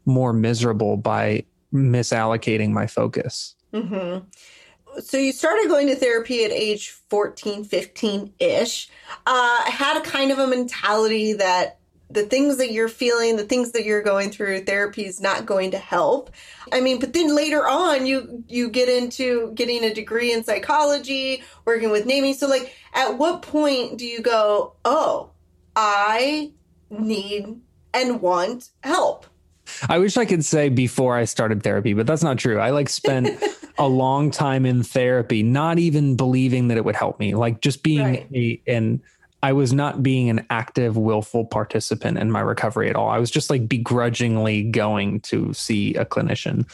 more 0.06 0.32
miserable 0.32 0.96
by 0.96 1.44
misallocating 1.74 2.70
my 2.70 2.88
focus 2.88 3.56
mm-hmm 3.74 4.20
so 5.00 5.18
you 5.18 5.32
started 5.32 5.68
going 5.68 5.88
to 5.88 5.96
therapy 5.96 6.44
at 6.44 6.52
age 6.52 6.90
14 7.10 7.64
15 7.64 8.34
ish. 8.40 8.90
Uh, 9.26 9.64
had 9.70 9.98
a 9.98 10.02
kind 10.02 10.32
of 10.32 10.40
a 10.40 10.48
mentality 10.48 11.34
that 11.34 11.80
the 12.12 12.24
things 12.24 12.58
that 12.58 12.72
you're 12.72 12.90
feeling 12.90 13.36
the 13.36 13.44
things 13.44 13.72
that 13.74 13.86
you're 13.86 14.02
going 14.02 14.32
through 14.32 14.64
therapy 14.64 15.06
is 15.06 15.22
not 15.22 15.46
going 15.46 15.72
to 15.72 15.78
help. 15.78 16.32
I 16.72 16.82
mean 16.82 17.00
but 17.00 17.14
then 17.14 17.36
later 17.36 17.68
on 17.68 18.06
you 18.06 18.44
you 18.48 18.70
get 18.70 18.90
into 18.90 19.52
getting 19.54 19.84
a 19.84 19.94
degree 19.94 20.34
in 20.34 20.44
psychology 20.44 21.44
working 21.66 21.92
with 21.92 22.06
NAMI. 22.06 22.34
So 22.34 22.48
like 22.48 22.74
at 22.94 23.18
what 23.18 23.42
point 23.42 23.98
do 23.98 24.06
you 24.06 24.22
go 24.22 24.74
oh 24.84 25.30
i 25.76 26.52
need 26.90 27.62
and 27.94 28.22
want 28.22 28.70
help 28.84 29.26
I 29.88 29.98
wish 30.00 30.18
I 30.18 30.26
could 30.26 30.44
say 30.44 30.70
before 30.70 31.16
I 31.16 31.26
started 31.26 31.64
therapy, 31.64 31.94
but 31.94 32.08
that's 32.08 32.24
not 32.24 32.38
true. 32.38 32.60
I 32.60 32.72
like 32.72 32.90
spent 32.90 33.42
a 33.78 33.88
long 33.88 34.32
time 34.32 34.66
in 34.66 34.84
therapy, 34.84 35.44
not 35.44 35.80
even 35.80 36.16
believing 36.16 36.68
that 36.68 36.78
it 36.78 36.86
would 36.86 36.96
help 36.96 37.20
me, 37.20 37.36
like 37.36 37.62
just 37.62 37.84
being 37.84 38.02
right. 38.02 38.28
a, 38.34 38.62
and 38.68 39.02
I 39.42 39.54
was 39.54 39.72
not 39.72 40.04
being 40.04 40.30
an 40.30 40.46
active, 40.50 40.98
willful 40.98 41.46
participant 41.46 42.18
in 42.18 42.32
my 42.32 42.42
recovery 42.42 42.90
at 42.90 42.96
all. 42.96 43.10
I 43.10 43.20
was 43.20 43.32
just 43.32 43.50
like 43.50 43.70
begrudgingly 43.70 44.64
going 44.64 45.22
to 45.22 45.54
see 45.54 45.96
a 45.96 46.06
clinician. 46.06 46.70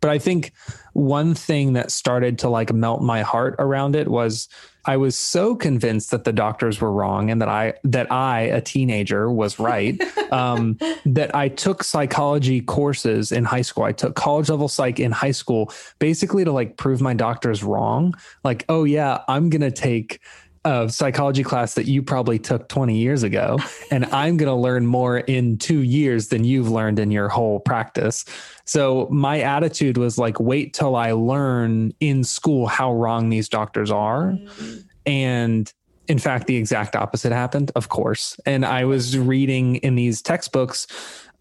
But 0.00 0.10
I 0.10 0.18
think 0.18 0.52
one 0.92 1.34
thing 1.34 1.74
that 1.74 1.90
started 1.90 2.38
to 2.40 2.48
like 2.48 2.72
melt 2.72 3.02
my 3.02 3.22
heart 3.22 3.56
around 3.58 3.96
it 3.96 4.08
was 4.08 4.48
I 4.84 4.96
was 4.96 5.16
so 5.16 5.54
convinced 5.54 6.10
that 6.10 6.24
the 6.24 6.32
doctors 6.32 6.80
were 6.80 6.92
wrong 6.92 7.30
and 7.30 7.40
that 7.40 7.48
I 7.48 7.74
that 7.84 8.10
I, 8.10 8.42
a 8.42 8.60
teenager, 8.60 9.30
was 9.30 9.58
right. 9.58 10.00
um, 10.32 10.78
that 11.04 11.34
I 11.34 11.48
took 11.48 11.84
psychology 11.84 12.60
courses 12.60 13.32
in 13.32 13.44
high 13.44 13.62
school. 13.62 13.84
I 13.84 13.92
took 13.92 14.14
college 14.14 14.48
level 14.48 14.68
psych 14.68 15.00
in 15.00 15.12
high 15.12 15.32
school, 15.32 15.72
basically 15.98 16.44
to 16.44 16.52
like 16.52 16.76
prove 16.76 17.00
my 17.00 17.14
doctors 17.14 17.62
wrong. 17.62 18.14
Like, 18.44 18.64
oh 18.68 18.84
yeah, 18.84 19.22
I'm 19.28 19.50
gonna 19.50 19.70
take 19.70 20.20
a 20.64 20.88
psychology 20.90 21.42
class 21.42 21.74
that 21.74 21.86
you 21.86 22.02
probably 22.02 22.38
took 22.38 22.68
20 22.68 22.96
years 22.96 23.22
ago 23.22 23.58
and 23.90 24.04
i'm 24.06 24.36
going 24.36 24.48
to 24.48 24.54
learn 24.54 24.86
more 24.86 25.18
in 25.18 25.56
2 25.56 25.80
years 25.80 26.28
than 26.28 26.44
you've 26.44 26.70
learned 26.70 26.98
in 26.98 27.10
your 27.10 27.28
whole 27.28 27.60
practice. 27.60 28.24
So 28.66 29.08
my 29.10 29.40
attitude 29.40 29.96
was 29.96 30.18
like 30.18 30.38
wait 30.38 30.74
till 30.74 30.96
i 30.96 31.12
learn 31.12 31.92
in 32.00 32.24
school 32.24 32.66
how 32.66 32.92
wrong 32.92 33.30
these 33.30 33.48
doctors 33.48 33.90
are. 33.90 34.32
Mm-hmm. 34.32 34.78
and 35.06 35.72
in 36.08 36.18
fact 36.18 36.46
the 36.46 36.56
exact 36.56 36.96
opposite 36.96 37.32
happened 37.32 37.72
of 37.74 37.88
course. 37.88 38.38
And 38.44 38.66
i 38.66 38.84
was 38.84 39.16
reading 39.16 39.76
in 39.76 39.94
these 39.94 40.20
textbooks 40.20 40.86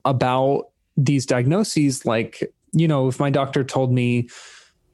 about 0.06 0.70
these 0.96 1.26
diagnoses 1.26 2.06
like 2.06 2.54
you 2.72 2.88
know 2.88 3.08
if 3.08 3.20
my 3.20 3.30
doctor 3.30 3.64
told 3.64 3.92
me 3.92 4.30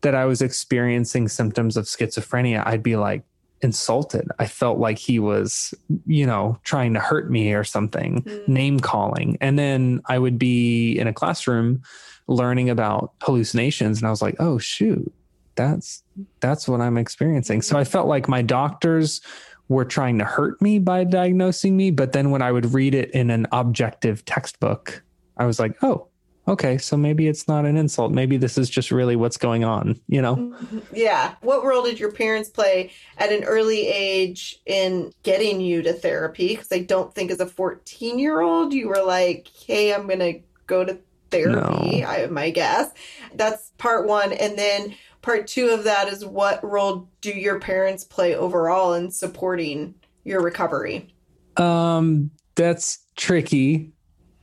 that 0.01 0.13
i 0.15 0.25
was 0.25 0.41
experiencing 0.41 1.27
symptoms 1.27 1.77
of 1.77 1.85
schizophrenia 1.85 2.65
i'd 2.67 2.83
be 2.83 2.95
like 2.95 3.23
insulted. 3.65 4.29
I 4.39 4.45
felt 4.45 4.77
like 4.77 4.99
he 4.99 5.19
was, 5.19 5.73
you 6.05 6.25
know, 6.25 6.57
trying 6.63 6.93
to 6.93 6.99
hurt 6.99 7.29
me 7.29 7.53
or 7.53 7.63
something, 7.63 8.21
mm. 8.21 8.47
name 8.47 8.79
calling. 8.79 9.37
And 9.41 9.59
then 9.59 10.01
I 10.05 10.19
would 10.19 10.39
be 10.39 10.97
in 10.97 11.07
a 11.07 11.13
classroom 11.13 11.81
learning 12.27 12.69
about 12.69 13.13
hallucinations 13.21 13.99
and 13.99 14.07
I 14.07 14.11
was 14.11 14.21
like, 14.21 14.35
"Oh 14.39 14.57
shoot. 14.57 15.11
That's 15.55 16.03
that's 16.39 16.67
what 16.67 16.79
I'm 16.79 16.97
experiencing." 16.97 17.61
So 17.61 17.77
I 17.77 17.83
mm. 17.83 17.87
felt 17.87 18.07
like 18.07 18.29
my 18.29 18.41
doctors 18.41 19.19
were 19.67 19.85
trying 19.85 20.19
to 20.19 20.25
hurt 20.25 20.61
me 20.61 20.77
by 20.77 21.03
diagnosing 21.03 21.75
me, 21.75 21.89
but 21.89 22.13
then 22.13 22.29
when 22.29 22.43
I 22.43 22.51
would 22.51 22.71
read 22.71 22.93
it 22.93 23.09
in 23.11 23.31
an 23.31 23.47
objective 23.51 24.23
textbook, 24.25 25.03
I 25.37 25.45
was 25.45 25.59
like, 25.59 25.75
"Oh, 25.81 26.07
okay, 26.47 26.77
so 26.77 26.95
maybe 26.95 27.27
it's 27.27 27.47
not 27.47 27.65
an 27.65 27.77
insult. 27.77 28.11
Maybe 28.11 28.37
this 28.37 28.57
is 28.57 28.69
just 28.69 28.91
really 28.91 29.15
what's 29.15 29.37
going 29.37 29.63
on, 29.63 29.99
you 30.07 30.21
know? 30.21 30.35
Mm-hmm. 30.35 30.79
Yeah. 30.93 31.35
What 31.41 31.63
role 31.63 31.83
did 31.83 31.99
your 31.99 32.11
parents 32.11 32.49
play 32.49 32.91
at 33.17 33.31
an 33.31 33.43
early 33.43 33.87
age 33.87 34.61
in 34.65 35.11
getting 35.23 35.59
you 35.61 35.81
to 35.83 35.93
therapy? 35.93 36.49
Because 36.49 36.71
I 36.71 36.79
don't 36.79 37.13
think 37.13 37.31
as 37.31 37.39
a 37.39 37.45
14 37.45 38.19
year 38.19 38.41
old 38.41 38.73
you 38.73 38.87
were 38.87 39.03
like, 39.03 39.47
hey, 39.65 39.93
I'm 39.93 40.07
going 40.07 40.19
to 40.19 40.39
go 40.67 40.85
to 40.85 40.99
therapy, 41.31 42.01
no. 42.01 42.07
I 42.07 42.27
my 42.27 42.51
guess. 42.51 42.91
That's 43.33 43.71
part 43.77 44.07
one. 44.07 44.31
And 44.31 44.57
then 44.57 44.95
part 45.21 45.47
two 45.47 45.69
of 45.69 45.83
that 45.85 46.07
is 46.07 46.23
what 46.23 46.63
role 46.63 47.09
do 47.21 47.31
your 47.31 47.59
parents 47.59 48.03
play 48.03 48.35
overall 48.35 48.93
in 48.93 49.11
supporting 49.11 49.95
your 50.23 50.41
recovery? 50.41 51.13
Um, 51.57 52.31
that's 52.55 52.99
tricky 53.15 53.94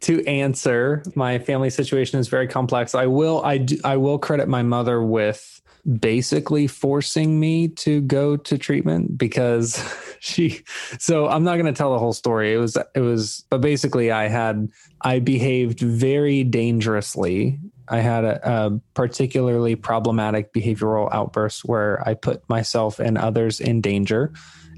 to 0.02 0.24
answer. 0.26 1.02
My 1.14 1.38
family 1.38 1.70
situation 1.70 2.18
is 2.18 2.28
very 2.28 2.46
complex. 2.46 2.94
I 2.94 3.06
will 3.06 3.42
I 3.44 3.58
do, 3.58 3.78
I 3.84 3.96
will 3.96 4.18
credit 4.18 4.48
my 4.48 4.62
mother 4.62 5.02
with 5.02 5.60
basically 5.98 6.68
forcing 6.68 7.40
me 7.40 7.66
to 7.66 8.00
go 8.02 8.36
to 8.36 8.56
treatment 8.56 9.18
because 9.18 9.82
she 10.20 10.62
so 10.98 11.28
I'm 11.28 11.42
not 11.44 11.54
going 11.54 11.66
to 11.66 11.72
tell 11.72 11.92
the 11.92 11.98
whole 11.98 12.12
story. 12.12 12.52
It 12.52 12.58
was 12.58 12.76
it 12.94 13.00
was 13.00 13.44
but 13.48 13.60
basically 13.60 14.10
I 14.10 14.28
had 14.28 14.68
I 15.00 15.20
behaved 15.20 15.80
very 15.80 16.44
dangerously. 16.44 17.58
I 17.88 17.98
had 17.98 18.24
a, 18.24 18.40
a 18.48 18.80
particularly 18.94 19.76
problematic 19.76 20.52
behavioral 20.52 21.12
outburst 21.12 21.64
where 21.64 22.06
I 22.06 22.14
put 22.14 22.48
myself 22.48 22.98
and 22.98 23.18
others 23.18 23.60
in 23.60 23.80
danger 23.80 24.32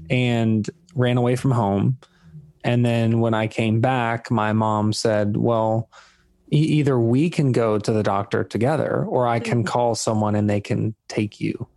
and 0.09 0.69
ran 0.95 1.17
away 1.17 1.35
from 1.35 1.51
home. 1.51 1.97
And 2.65 2.83
then 2.85 3.19
when 3.21 3.33
I 3.33 3.47
came 3.47 3.79
back, 3.79 4.29
my 4.29 4.51
mom 4.51 4.91
said, 4.91 5.37
"Well, 5.37 5.87
e- 6.51 6.57
either 6.79 6.99
we 6.99 7.29
can 7.29 7.51
go 7.53 7.77
to 7.79 7.91
the 7.93 8.03
doctor 8.03 8.43
together 8.43 9.05
or 9.07 9.25
I 9.27 9.39
can 9.39 9.63
call 9.63 9.95
someone 9.95 10.35
and 10.35 10.49
they 10.49 10.59
can 10.61 10.95
take 11.07 11.39
you 11.39 11.67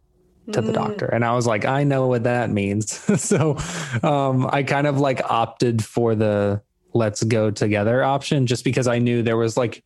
to 0.53 0.61
the 0.63 0.73
Mm. 0.73 0.75
doctor. 0.75 1.05
And 1.07 1.25
I 1.27 1.35
was 1.35 1.47
like, 1.47 1.67
I 1.67 1.85
know 1.85 2.07
what 2.09 2.25
that 2.25 2.49
means. 2.51 2.91
so 3.23 3.57
um, 4.03 4.49
I 4.51 4.63
kind 4.63 4.87
of 4.87 4.99
like 4.99 5.21
opted 5.31 5.85
for 5.85 6.15
the 6.15 6.63
let's 6.95 7.23
go 7.23 7.51
together 7.51 8.03
option 8.03 8.47
just 8.47 8.65
because 8.65 8.89
I 8.89 8.99
knew 8.99 9.23
there 9.23 9.37
was 9.37 9.57
like, 9.59 9.85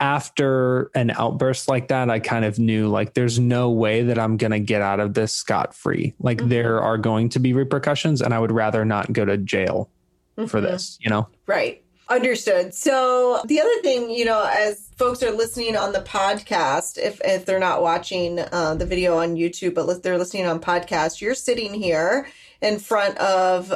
after 0.00 0.90
an 0.94 1.10
outburst 1.10 1.68
like 1.68 1.88
that, 1.88 2.10
I 2.10 2.18
kind 2.20 2.44
of 2.44 2.58
knew 2.58 2.88
like 2.88 3.14
there's 3.14 3.38
no 3.38 3.70
way 3.70 4.02
that 4.04 4.18
I'm 4.18 4.36
going 4.36 4.50
to 4.50 4.60
get 4.60 4.82
out 4.82 5.00
of 5.00 5.14
this 5.14 5.32
scot 5.32 5.74
free. 5.74 6.14
Like 6.20 6.38
Mhm. 6.38 6.48
there 6.48 6.80
are 6.80 6.98
going 6.98 7.28
to 7.30 7.38
be 7.38 7.52
repercussions, 7.52 8.20
and 8.20 8.34
I 8.34 8.38
would 8.38 8.52
rather 8.52 8.84
not 8.84 9.12
go 9.12 9.24
to 9.24 9.36
jail 9.36 9.88
for 10.36 10.60
Mhm. 10.60 10.62
this, 10.62 10.98
you 11.00 11.10
know? 11.10 11.28
Right. 11.46 11.82
Understood. 12.08 12.74
So 12.74 13.40
the 13.46 13.60
other 13.60 13.80
thing, 13.80 14.10
you 14.10 14.26
know, 14.26 14.42
as 14.44 14.90
folks 14.98 15.22
are 15.22 15.30
listening 15.30 15.74
on 15.74 15.92
the 15.92 16.00
podcast, 16.00 16.98
if 16.98 17.18
if 17.24 17.46
they're 17.46 17.58
not 17.58 17.80
watching 17.80 18.38
uh, 18.40 18.74
the 18.74 18.84
video 18.84 19.16
on 19.18 19.36
YouTube, 19.36 19.72
but 19.74 20.02
they're 20.02 20.18
listening 20.18 20.44
on 20.46 20.60
podcast, 20.60 21.22
you're 21.22 21.34
sitting 21.34 21.72
here 21.72 22.28
in 22.60 22.78
front 22.78 23.16
of 23.18 23.72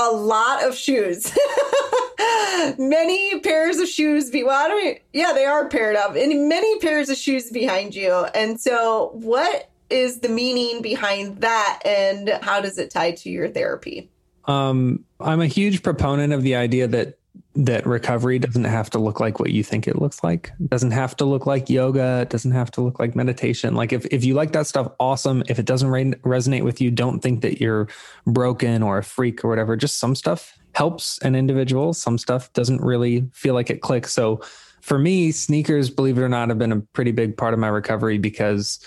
a 0.00 0.10
lot 0.10 0.64
of 0.64 0.74
shoes. 0.74 1.32
many 2.78 3.38
pairs 3.40 3.78
of 3.78 3.88
shoes 3.88 4.30
be 4.30 4.42
well, 4.42 4.64
I 4.64 4.68
don't 4.68 4.98
yeah, 5.12 5.32
they 5.32 5.44
are 5.44 5.68
paired 5.68 5.96
up. 5.96 6.16
And 6.16 6.48
many 6.48 6.78
pairs 6.80 7.08
of 7.08 7.16
shoes 7.16 7.50
behind 7.50 7.94
you. 7.94 8.12
And 8.34 8.60
so 8.60 9.10
what 9.14 9.70
is 9.90 10.20
the 10.20 10.28
meaning 10.28 10.82
behind 10.82 11.38
that 11.42 11.80
and 11.84 12.28
how 12.42 12.60
does 12.60 12.76
it 12.78 12.90
tie 12.90 13.12
to 13.12 13.30
your 13.30 13.48
therapy? 13.48 14.10
Um, 14.48 15.04
I'm 15.20 15.40
a 15.40 15.46
huge 15.46 15.82
proponent 15.82 16.32
of 16.32 16.42
the 16.42 16.56
idea 16.56 16.88
that 16.88 17.18
that 17.54 17.86
recovery 17.86 18.38
doesn't 18.38 18.64
have 18.64 18.88
to 18.88 18.98
look 18.98 19.20
like 19.20 19.40
what 19.40 19.50
you 19.50 19.64
think 19.64 19.88
it 19.88 20.00
looks 20.00 20.22
like. 20.22 20.52
It 20.60 20.70
doesn't 20.70 20.92
have 20.92 21.16
to 21.16 21.24
look 21.24 21.44
like 21.44 21.68
yoga. 21.68 22.20
It 22.22 22.30
doesn't 22.30 22.52
have 22.52 22.70
to 22.72 22.80
look 22.80 23.00
like 23.00 23.16
meditation. 23.16 23.74
Like 23.74 23.92
if, 23.92 24.06
if 24.06 24.24
you 24.24 24.34
like 24.34 24.52
that 24.52 24.66
stuff, 24.66 24.92
awesome. 25.00 25.42
If 25.48 25.58
it 25.58 25.64
doesn't 25.64 25.88
re- 25.88 26.14
resonate 26.24 26.62
with 26.62 26.80
you, 26.80 26.90
don't 26.90 27.20
think 27.20 27.42
that 27.42 27.60
you're 27.60 27.88
broken 28.26 28.82
or 28.82 28.98
a 28.98 29.02
freak 29.02 29.44
or 29.44 29.48
whatever. 29.48 29.76
Just 29.76 29.98
some 29.98 30.14
stuff 30.14 30.56
helps 30.74 31.18
an 31.18 31.34
individual. 31.34 31.92
Some 31.92 32.16
stuff 32.16 32.52
doesn't 32.52 32.80
really 32.80 33.28
feel 33.32 33.54
like 33.54 33.70
it 33.70 33.80
clicks. 33.80 34.12
So 34.12 34.40
for 34.80 34.98
me, 34.98 35.32
sneakers, 35.32 35.90
believe 35.90 36.16
it 36.16 36.22
or 36.22 36.28
not, 36.28 36.48
have 36.50 36.58
been 36.58 36.72
a 36.72 36.80
pretty 36.80 37.10
big 37.10 37.36
part 37.36 37.54
of 37.54 37.60
my 37.60 37.68
recovery 37.68 38.18
because 38.18 38.78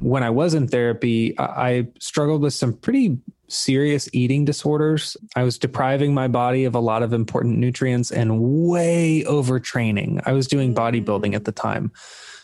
when 0.00 0.22
I 0.22 0.30
was 0.30 0.52
in 0.52 0.66
therapy, 0.66 1.38
I, 1.38 1.44
I 1.44 1.86
struggled 2.00 2.42
with 2.42 2.54
some 2.54 2.72
pretty 2.72 3.18
serious 3.48 4.08
eating 4.12 4.44
disorders. 4.44 5.16
I 5.34 5.42
was 5.42 5.58
depriving 5.58 6.14
my 6.14 6.28
body 6.28 6.64
of 6.64 6.74
a 6.74 6.80
lot 6.80 7.02
of 7.02 7.12
important 7.12 7.58
nutrients 7.58 8.10
and 8.10 8.40
way 8.40 9.24
overtraining. 9.26 10.22
I 10.26 10.32
was 10.32 10.46
doing 10.46 10.74
mm. 10.74 10.76
bodybuilding 10.76 11.34
at 11.34 11.44
the 11.44 11.52
time. 11.52 11.92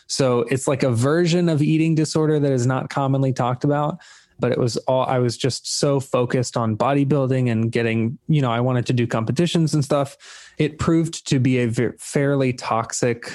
So 0.07 0.41
it's 0.41 0.67
like 0.67 0.83
a 0.83 0.91
version 0.91 1.49
of 1.49 1.61
eating 1.61 1.95
disorder 1.95 2.39
that 2.39 2.51
is 2.51 2.67
not 2.67 2.89
commonly 2.89 3.33
talked 3.33 3.63
about. 3.63 3.99
But 4.39 4.51
it 4.51 4.57
was 4.57 4.77
all, 4.77 5.05
I 5.05 5.19
was 5.19 5.37
just 5.37 5.79
so 5.79 5.99
focused 5.99 6.57
on 6.57 6.75
bodybuilding 6.75 7.51
and 7.51 7.71
getting, 7.71 8.17
you 8.27 8.41
know, 8.41 8.51
I 8.51 8.59
wanted 8.59 8.85
to 8.87 8.93
do 8.93 9.05
competitions 9.05 9.73
and 9.73 9.85
stuff. 9.85 10.17
It 10.57 10.79
proved 10.79 11.27
to 11.27 11.39
be 11.39 11.59
a 11.59 11.71
fairly 11.99 12.51
toxic 12.51 13.31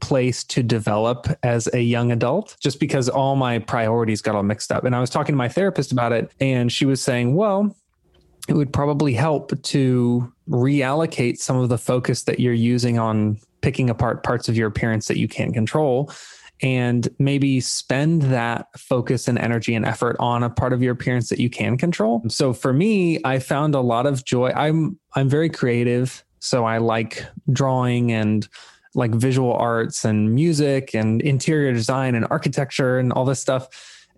place 0.00 0.44
to 0.44 0.62
develop 0.62 1.26
as 1.42 1.68
a 1.72 1.80
young 1.80 2.12
adult 2.12 2.56
just 2.60 2.80
because 2.80 3.08
all 3.08 3.36
my 3.36 3.58
priorities 3.58 4.22
got 4.22 4.34
all 4.34 4.42
mixed 4.42 4.72
up. 4.72 4.84
And 4.84 4.94
I 4.94 5.00
was 5.00 5.10
talking 5.10 5.32
to 5.32 5.36
my 5.36 5.48
therapist 5.48 5.92
about 5.92 6.12
it, 6.12 6.32
and 6.40 6.70
she 6.70 6.84
was 6.84 7.02
saying, 7.02 7.34
well, 7.34 7.74
it 8.48 8.54
would 8.54 8.72
probably 8.72 9.12
help 9.12 9.60
to 9.62 10.32
reallocate 10.48 11.38
some 11.38 11.58
of 11.58 11.68
the 11.68 11.78
focus 11.78 12.22
that 12.24 12.40
you're 12.40 12.52
using 12.52 12.98
on 12.98 13.38
picking 13.60 13.90
apart 13.90 14.22
parts 14.22 14.48
of 14.48 14.56
your 14.56 14.68
appearance 14.68 15.08
that 15.08 15.18
you 15.18 15.28
can't 15.28 15.52
control 15.52 16.10
and 16.60 17.08
maybe 17.18 17.60
spend 17.60 18.22
that 18.22 18.66
focus 18.76 19.28
and 19.28 19.38
energy 19.38 19.74
and 19.74 19.84
effort 19.84 20.16
on 20.18 20.42
a 20.42 20.50
part 20.50 20.72
of 20.72 20.82
your 20.82 20.92
appearance 20.92 21.28
that 21.28 21.38
you 21.38 21.48
can 21.48 21.76
control. 21.76 22.22
So 22.28 22.52
for 22.52 22.72
me, 22.72 23.20
I 23.24 23.38
found 23.38 23.74
a 23.74 23.80
lot 23.80 24.06
of 24.06 24.24
joy. 24.24 24.50
I'm 24.50 24.98
I'm 25.14 25.28
very 25.28 25.50
creative, 25.50 26.24
so 26.40 26.64
I 26.64 26.78
like 26.78 27.24
drawing 27.52 28.12
and 28.12 28.48
like 28.94 29.14
visual 29.14 29.52
arts 29.52 30.04
and 30.04 30.34
music 30.34 30.94
and 30.94 31.20
interior 31.22 31.72
design 31.72 32.14
and 32.14 32.26
architecture 32.30 32.98
and 32.98 33.12
all 33.12 33.24
this 33.24 33.40
stuff. 33.40 33.68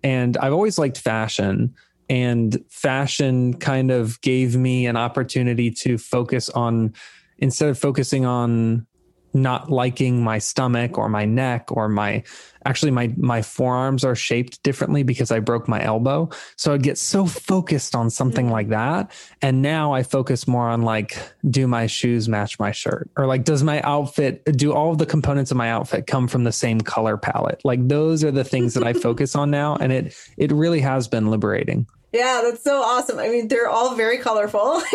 And 0.03 0.37
I've 0.37 0.53
always 0.53 0.77
liked 0.77 0.97
fashion. 0.97 1.75
And 2.09 2.63
fashion 2.69 3.53
kind 3.53 3.91
of 3.91 4.19
gave 4.21 4.57
me 4.57 4.85
an 4.85 4.97
opportunity 4.97 5.71
to 5.71 5.97
focus 5.97 6.49
on, 6.49 6.93
instead 7.37 7.69
of 7.69 7.77
focusing 7.77 8.25
on 8.25 8.85
not 9.33 9.71
liking 9.71 10.23
my 10.23 10.37
stomach 10.39 10.97
or 10.97 11.07
my 11.09 11.25
neck 11.25 11.71
or 11.71 11.87
my 11.87 12.23
actually 12.65 12.91
my 12.91 13.11
my 13.17 13.41
forearms 13.41 14.03
are 14.03 14.15
shaped 14.15 14.61
differently 14.63 15.03
because 15.03 15.31
I 15.31 15.39
broke 15.39 15.67
my 15.67 15.81
elbow. 15.83 16.29
So 16.57 16.73
I'd 16.73 16.83
get 16.83 16.97
so 16.97 17.25
focused 17.25 17.95
on 17.95 18.09
something 18.09 18.47
Mhm. 18.47 18.51
like 18.51 18.69
that. 18.69 19.11
And 19.41 19.61
now 19.61 19.93
I 19.93 20.03
focus 20.03 20.47
more 20.47 20.69
on 20.69 20.83
like, 20.83 21.17
do 21.49 21.67
my 21.67 21.87
shoes 21.87 22.29
match 22.29 22.59
my 22.59 22.71
shirt? 22.71 23.09
Or 23.17 23.25
like, 23.25 23.43
does 23.45 23.63
my 23.63 23.81
outfit, 23.81 24.43
do 24.57 24.73
all 24.73 24.91
of 24.91 24.97
the 24.99 25.05
components 25.07 25.49
of 25.49 25.57
my 25.57 25.71
outfit 25.71 26.05
come 26.07 26.27
from 26.27 26.43
the 26.43 26.51
same 26.51 26.81
color 26.81 27.17
palette? 27.17 27.61
Like 27.63 27.87
those 27.87 28.23
are 28.23 28.31
the 28.31 28.43
things 28.43 28.73
that 28.75 28.83
I 28.83 28.93
focus 29.07 29.35
on 29.35 29.49
now. 29.49 29.75
And 29.77 29.91
it 29.91 30.15
it 30.37 30.51
really 30.51 30.81
has 30.81 31.07
been 31.07 31.31
liberating. 31.31 31.87
Yeah, 32.11 32.41
that's 32.43 32.63
so 32.63 32.81
awesome. 32.81 33.19
I 33.19 33.29
mean, 33.29 33.47
they're 33.47 33.69
all 33.69 33.95
very 33.95 34.17
colorful. 34.17 34.81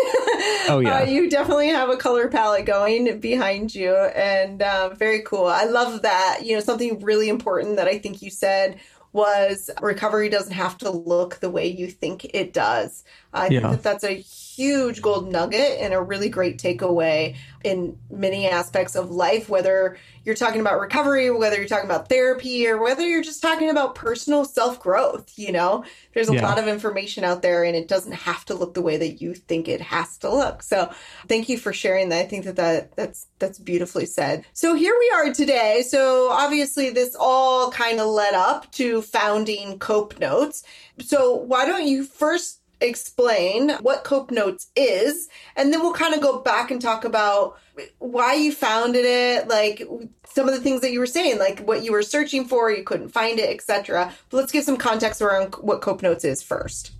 Oh, 0.68 0.80
yeah. 0.80 0.98
Uh, 0.98 1.04
you 1.04 1.30
definitely 1.30 1.68
have 1.68 1.88
a 1.90 1.96
color 1.96 2.26
palette 2.28 2.66
going 2.66 3.20
behind 3.20 3.72
you, 3.72 3.94
and 3.94 4.60
uh, 4.60 4.90
very 4.94 5.22
cool. 5.22 5.46
I 5.46 5.64
love 5.64 6.02
that. 6.02 6.40
You 6.42 6.56
know, 6.56 6.60
something 6.60 6.98
really 6.98 7.28
important 7.28 7.76
that 7.76 7.86
I 7.86 7.98
think 7.98 8.20
you 8.20 8.30
said 8.30 8.80
was 9.12 9.70
recovery 9.80 10.28
doesn't 10.28 10.52
have 10.52 10.76
to 10.78 10.90
look 10.90 11.36
the 11.36 11.50
way 11.50 11.68
you 11.68 11.86
think 11.88 12.24
it 12.34 12.52
does. 12.52 13.04
I 13.32 13.46
Yeah. 13.48 13.60
think 13.60 13.82
that 13.82 13.82
that's 13.84 14.04
a 14.04 14.22
huge 14.56 15.02
gold 15.02 15.30
nugget 15.30 15.78
and 15.80 15.92
a 15.92 16.00
really 16.00 16.28
great 16.30 16.58
takeaway 16.58 17.36
in 17.62 17.98
many 18.10 18.48
aspects 18.48 18.94
of 18.96 19.10
life, 19.10 19.48
whether 19.48 19.98
you're 20.24 20.34
talking 20.36 20.60
about 20.60 20.80
recovery, 20.80 21.30
whether 21.30 21.56
you're 21.56 21.68
talking 21.68 21.84
about 21.84 22.08
therapy, 22.08 22.66
or 22.66 22.82
whether 22.82 23.06
you're 23.06 23.22
just 23.22 23.42
talking 23.42 23.70
about 23.70 23.94
personal 23.94 24.44
self 24.44 24.80
growth. 24.80 25.32
You 25.36 25.52
know, 25.52 25.84
there's 26.14 26.28
a 26.28 26.34
Yeah. 26.34 26.42
lot 26.46 26.58
of 26.58 26.68
information 26.68 27.22
out 27.24 27.42
there 27.42 27.64
and 27.64 27.76
it 27.76 27.86
doesn't 27.88 28.12
have 28.12 28.44
to 28.46 28.54
look 28.54 28.74
the 28.74 28.82
way 28.82 28.96
that 28.96 29.20
you 29.20 29.34
think 29.34 29.68
it 29.68 29.80
has 29.80 30.16
to 30.18 30.32
look. 30.32 30.62
So 30.62 30.90
thank 31.28 31.48
you 31.48 31.58
for 31.58 31.72
sharing 31.72 32.08
that. 32.10 32.20
I 32.24 32.28
think 32.28 32.44
that, 32.46 32.56
that 32.56 32.96
that's 32.96 33.26
that's 33.38 33.58
beautifully 33.58 34.06
said. 34.06 34.44
So 34.52 34.74
here 34.74 34.96
we 34.98 35.10
are 35.14 35.34
today. 35.34 35.82
So 35.86 36.30
obviously 36.30 36.90
this 36.90 37.14
all 37.18 37.70
kind 37.70 38.00
of 38.00 38.06
led 38.06 38.34
up 38.34 38.70
to 38.72 39.02
founding 39.02 39.78
Cope 39.78 40.18
Notes. 40.18 40.62
So 41.00 41.34
why 41.34 41.66
don't 41.66 41.86
you 41.86 42.04
first 42.04 42.60
explain 42.80 43.70
what 43.80 44.04
Cope 44.04 44.30
Notes 44.30 44.70
is 44.76 45.28
and 45.56 45.72
then 45.72 45.80
we'll 45.80 45.92
kind 45.92 46.14
of 46.14 46.20
go 46.20 46.40
back 46.40 46.70
and 46.70 46.80
talk 46.80 47.04
about 47.04 47.58
why 47.98 48.34
you 48.34 48.52
founded 48.52 49.04
it, 49.04 49.48
like 49.48 49.82
some 50.24 50.48
of 50.48 50.54
the 50.54 50.60
things 50.60 50.80
that 50.80 50.92
you 50.92 50.98
were 50.98 51.06
saying, 51.06 51.38
like 51.38 51.60
what 51.60 51.82
you 51.82 51.92
were 51.92 52.02
searching 52.02 52.44
for, 52.44 52.70
you 52.70 52.84
couldn't 52.84 53.08
find 53.08 53.38
it, 53.38 53.50
etc. 53.50 54.12
But 54.30 54.36
let's 54.36 54.52
give 54.52 54.64
some 54.64 54.76
context 54.76 55.22
around 55.22 55.54
what 55.54 55.80
Cope 55.80 56.02
Notes 56.02 56.24
is 56.24 56.42
first. 56.42 56.92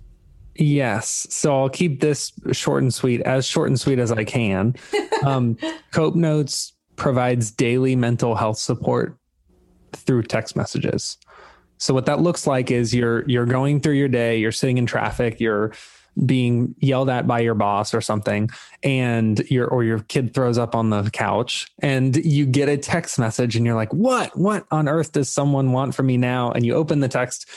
Yes. 0.55 1.27
So 1.29 1.55
I'll 1.55 1.69
keep 1.69 2.01
this 2.01 2.33
short 2.51 2.81
and 2.81 2.93
sweet, 2.93 3.21
as 3.21 3.45
short 3.45 3.69
and 3.69 3.79
sweet 3.79 3.99
as 3.99 4.11
I 4.11 4.23
can. 4.23 4.75
Um, 5.25 5.57
Cope 5.93 6.13
Notes 6.13 6.73
provides 6.95 7.49
daily 7.49 7.95
mental 7.95 8.35
health 8.35 8.59
support 8.59 9.17
through 9.93 10.23
text 10.23 10.55
messages. 10.55 11.17
So 11.77 11.93
what 11.93 12.05
that 12.07 12.19
looks 12.19 12.47
like 12.47 12.71
is 12.71 12.93
you're 12.93 13.27
you're 13.29 13.45
going 13.45 13.81
through 13.81 13.93
your 13.93 14.07
day, 14.07 14.37
you're 14.37 14.51
sitting 14.51 14.77
in 14.77 14.85
traffic, 14.85 15.39
you're 15.39 15.73
being 16.25 16.73
yelled 16.79 17.09
at 17.09 17.27
by 17.27 17.39
your 17.39 17.53
boss 17.53 17.93
or 17.93 18.01
something 18.01 18.49
and 18.81 19.39
your 19.51 19.67
or 19.67 19.83
your 19.83 19.99
kid 19.99 20.33
throws 20.33 20.57
up 20.57 20.73
on 20.73 20.89
the 20.89 21.09
couch 21.11 21.67
and 21.79 22.15
you 22.17 22.45
get 22.45 22.69
a 22.69 22.77
text 22.77 23.19
message 23.19 23.55
and 23.55 23.65
you're 23.65 23.75
like 23.75 23.93
what? 23.93 24.35
What 24.35 24.65
on 24.71 24.87
earth 24.87 25.11
does 25.11 25.29
someone 25.29 25.71
want 25.71 25.93
from 25.93 26.07
me 26.07 26.17
now? 26.17 26.51
And 26.51 26.65
you 26.65 26.73
open 26.73 27.01
the 27.01 27.07
text 27.07 27.47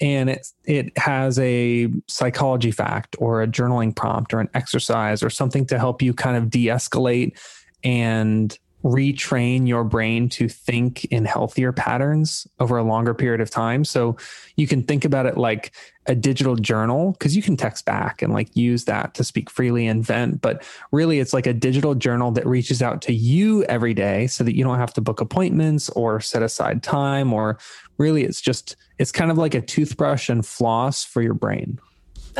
and 0.00 0.30
it 0.30 0.46
it 0.64 0.96
has 0.98 1.38
a 1.38 1.88
psychology 2.06 2.70
fact 2.70 3.16
or 3.18 3.42
a 3.42 3.46
journaling 3.46 3.94
prompt 3.94 4.32
or 4.32 4.40
an 4.40 4.48
exercise 4.54 5.22
or 5.22 5.30
something 5.30 5.66
to 5.66 5.78
help 5.78 6.02
you 6.02 6.14
kind 6.14 6.36
of 6.36 6.50
de-escalate 6.50 7.38
and 7.84 8.58
retrain 8.86 9.66
your 9.66 9.82
brain 9.82 10.28
to 10.28 10.48
think 10.48 11.04
in 11.06 11.24
healthier 11.24 11.72
patterns 11.72 12.46
over 12.60 12.78
a 12.78 12.84
longer 12.84 13.14
period 13.14 13.40
of 13.40 13.50
time. 13.50 13.84
So 13.84 14.16
you 14.54 14.68
can 14.68 14.84
think 14.84 15.04
about 15.04 15.26
it 15.26 15.36
like 15.36 15.72
a 16.06 16.14
digital 16.14 16.54
journal 16.54 17.10
because 17.12 17.34
you 17.34 17.42
can 17.42 17.56
text 17.56 17.84
back 17.84 18.22
and 18.22 18.32
like 18.32 18.54
use 18.54 18.84
that 18.84 19.12
to 19.14 19.24
speak 19.24 19.50
freely 19.50 19.88
and 19.88 20.04
vent. 20.04 20.40
But 20.40 20.62
really, 20.92 21.18
it's 21.18 21.32
like 21.32 21.48
a 21.48 21.52
digital 21.52 21.96
journal 21.96 22.30
that 22.32 22.46
reaches 22.46 22.80
out 22.80 23.02
to 23.02 23.12
you 23.12 23.64
every 23.64 23.92
day 23.92 24.28
so 24.28 24.44
that 24.44 24.54
you 24.54 24.62
don't 24.62 24.78
have 24.78 24.94
to 24.94 25.00
book 25.00 25.20
appointments 25.20 25.90
or 25.90 26.20
set 26.20 26.44
aside 26.44 26.84
time. 26.84 27.32
Or 27.32 27.58
really, 27.98 28.22
it's 28.22 28.40
just, 28.40 28.76
it's 28.98 29.10
kind 29.10 29.32
of 29.32 29.36
like 29.36 29.54
a 29.54 29.60
toothbrush 29.60 30.28
and 30.28 30.46
floss 30.46 31.02
for 31.02 31.22
your 31.22 31.34
brain. 31.34 31.80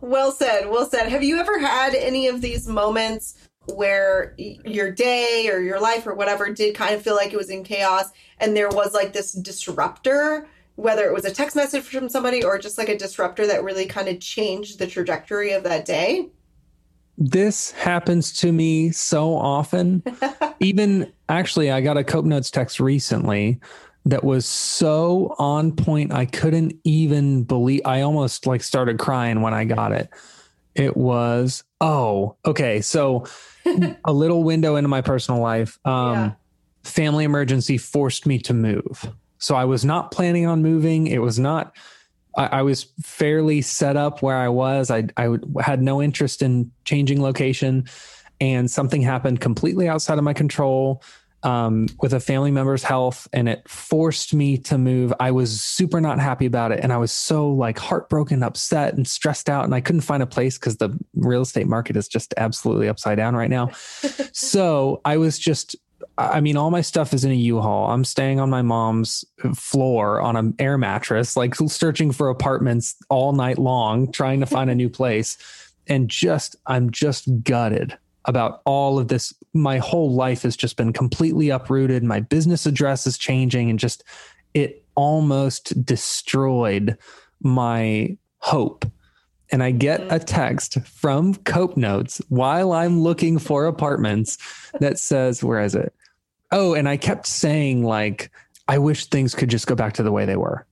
well 0.00 0.32
said. 0.32 0.70
Well 0.70 0.88
said. 0.88 1.10
Have 1.10 1.22
you 1.22 1.38
ever 1.38 1.58
had 1.58 1.94
any 1.94 2.28
of 2.28 2.40
these 2.40 2.66
moments 2.66 3.34
where 3.66 4.34
your 4.36 4.90
day 4.90 5.48
or 5.52 5.60
your 5.60 5.80
life 5.80 6.06
or 6.06 6.14
whatever 6.14 6.50
did 6.52 6.74
kind 6.74 6.94
of 6.94 7.02
feel 7.02 7.16
like 7.16 7.32
it 7.32 7.36
was 7.36 7.50
in 7.50 7.64
chaos 7.64 8.10
and 8.38 8.56
there 8.56 8.68
was 8.68 8.94
like 8.94 9.12
this 9.12 9.32
disruptor 9.32 10.48
whether 10.76 11.06
it 11.06 11.12
was 11.14 11.24
a 11.24 11.32
text 11.32 11.56
message 11.56 11.82
from 11.84 12.08
somebody 12.08 12.44
or 12.44 12.58
just 12.58 12.76
like 12.76 12.90
a 12.90 12.98
disruptor 12.98 13.46
that 13.46 13.64
really 13.64 13.86
kind 13.86 14.08
of 14.08 14.20
changed 14.20 14.78
the 14.78 14.86
trajectory 14.86 15.52
of 15.52 15.62
that 15.64 15.86
day. 15.86 16.28
This 17.16 17.70
happens 17.70 18.30
to 18.40 18.52
me 18.52 18.90
so 18.90 19.34
often. 19.34 20.02
Even 20.60 21.10
actually 21.28 21.70
i 21.70 21.80
got 21.80 21.96
a 21.96 22.04
cope 22.04 22.24
notes 22.24 22.50
text 22.50 22.78
recently 22.80 23.58
that 24.04 24.22
was 24.22 24.46
so 24.46 25.34
on 25.38 25.72
point 25.72 26.12
i 26.12 26.24
couldn't 26.24 26.72
even 26.84 27.42
believe 27.42 27.80
i 27.84 28.00
almost 28.00 28.46
like 28.46 28.62
started 28.62 28.98
crying 28.98 29.40
when 29.40 29.52
i 29.54 29.64
got 29.64 29.92
it. 29.92 30.08
It 30.74 30.96
was 30.96 31.64
oh 31.80 32.36
okay 32.44 32.80
so 32.80 33.24
a 34.04 34.12
little 34.12 34.42
window 34.44 34.76
into 34.76 34.88
my 34.88 35.00
personal 35.00 35.40
life. 35.40 35.78
Um, 35.84 36.14
yeah. 36.14 36.32
Family 36.84 37.24
emergency 37.24 37.78
forced 37.78 38.26
me 38.26 38.38
to 38.40 38.54
move. 38.54 39.10
So 39.38 39.54
I 39.54 39.64
was 39.64 39.84
not 39.84 40.10
planning 40.10 40.46
on 40.46 40.62
moving. 40.62 41.06
It 41.06 41.18
was 41.18 41.38
not, 41.38 41.76
I, 42.36 42.46
I 42.46 42.62
was 42.62 42.86
fairly 43.02 43.60
set 43.60 43.96
up 43.96 44.22
where 44.22 44.36
I 44.36 44.48
was. 44.48 44.90
I, 44.90 45.08
I 45.16 45.36
had 45.60 45.82
no 45.82 46.00
interest 46.00 46.42
in 46.42 46.70
changing 46.84 47.22
location. 47.22 47.86
And 48.40 48.70
something 48.70 49.02
happened 49.02 49.40
completely 49.40 49.88
outside 49.88 50.18
of 50.18 50.24
my 50.24 50.34
control 50.34 51.02
um, 51.46 51.86
with 52.02 52.12
a 52.12 52.18
family 52.18 52.50
member's 52.50 52.82
health 52.82 53.28
and 53.32 53.48
it 53.48 53.66
forced 53.68 54.34
me 54.34 54.58
to 54.58 54.76
move. 54.76 55.12
I 55.20 55.30
was 55.30 55.62
super 55.62 56.00
not 56.00 56.18
happy 56.18 56.44
about 56.44 56.72
it. 56.72 56.80
And 56.82 56.92
I 56.92 56.96
was 56.96 57.12
so 57.12 57.48
like 57.48 57.78
heartbroken, 57.78 58.42
upset, 58.42 58.94
and 58.94 59.06
stressed 59.06 59.48
out. 59.48 59.64
And 59.64 59.72
I 59.72 59.80
couldn't 59.80 60.00
find 60.00 60.24
a 60.24 60.26
place 60.26 60.58
because 60.58 60.78
the 60.78 60.98
real 61.14 61.42
estate 61.42 61.68
market 61.68 61.96
is 61.96 62.08
just 62.08 62.34
absolutely 62.36 62.88
upside 62.88 63.16
down 63.18 63.36
right 63.36 63.48
now. 63.48 63.68
so 64.32 65.00
I 65.04 65.18
was 65.18 65.38
just, 65.38 65.76
I 66.18 66.40
mean, 66.40 66.56
all 66.56 66.72
my 66.72 66.80
stuff 66.80 67.14
is 67.14 67.24
in 67.24 67.30
a 67.30 67.34
U-Haul. 67.34 67.92
I'm 67.92 68.04
staying 68.04 68.40
on 68.40 68.50
my 68.50 68.62
mom's 68.62 69.24
floor 69.54 70.20
on 70.20 70.34
an 70.34 70.52
air 70.58 70.76
mattress, 70.76 71.36
like 71.36 71.54
searching 71.54 72.10
for 72.10 72.28
apartments 72.28 72.96
all 73.08 73.32
night 73.32 73.58
long, 73.58 74.10
trying 74.10 74.40
to 74.40 74.46
find 74.46 74.68
a 74.68 74.74
new 74.74 74.88
place. 74.90 75.38
And 75.86 76.10
just, 76.10 76.56
I'm 76.66 76.90
just 76.90 77.28
gutted 77.44 77.96
about 78.24 78.62
all 78.64 78.98
of 78.98 79.06
this. 79.06 79.32
My 79.56 79.78
whole 79.78 80.12
life 80.12 80.42
has 80.42 80.56
just 80.56 80.76
been 80.76 80.92
completely 80.92 81.50
uprooted. 81.50 82.04
My 82.04 82.20
business 82.20 82.66
address 82.66 83.06
is 83.06 83.18
changing 83.18 83.70
and 83.70 83.78
just 83.78 84.04
it 84.54 84.84
almost 84.94 85.84
destroyed 85.84 86.96
my 87.42 88.16
hope. 88.38 88.84
And 89.50 89.62
I 89.62 89.70
get 89.70 90.00
a 90.02 90.18
mm. 90.18 90.24
text 90.24 90.80
from 90.80 91.34
Cope 91.36 91.76
Notes 91.76 92.20
while 92.28 92.72
I'm 92.72 93.00
looking 93.00 93.38
for 93.38 93.66
apartments 93.66 94.38
that 94.80 94.98
says, 94.98 95.44
Where 95.44 95.60
is 95.60 95.74
it? 95.74 95.94
Oh, 96.52 96.74
and 96.74 96.88
I 96.88 96.96
kept 96.96 97.26
saying, 97.26 97.84
like, 97.84 98.30
I 98.68 98.78
wish 98.78 99.06
things 99.06 99.34
could 99.34 99.50
just 99.50 99.66
go 99.66 99.74
back 99.74 99.94
to 99.94 100.02
the 100.02 100.12
way 100.12 100.24
they 100.24 100.36
were. 100.36 100.66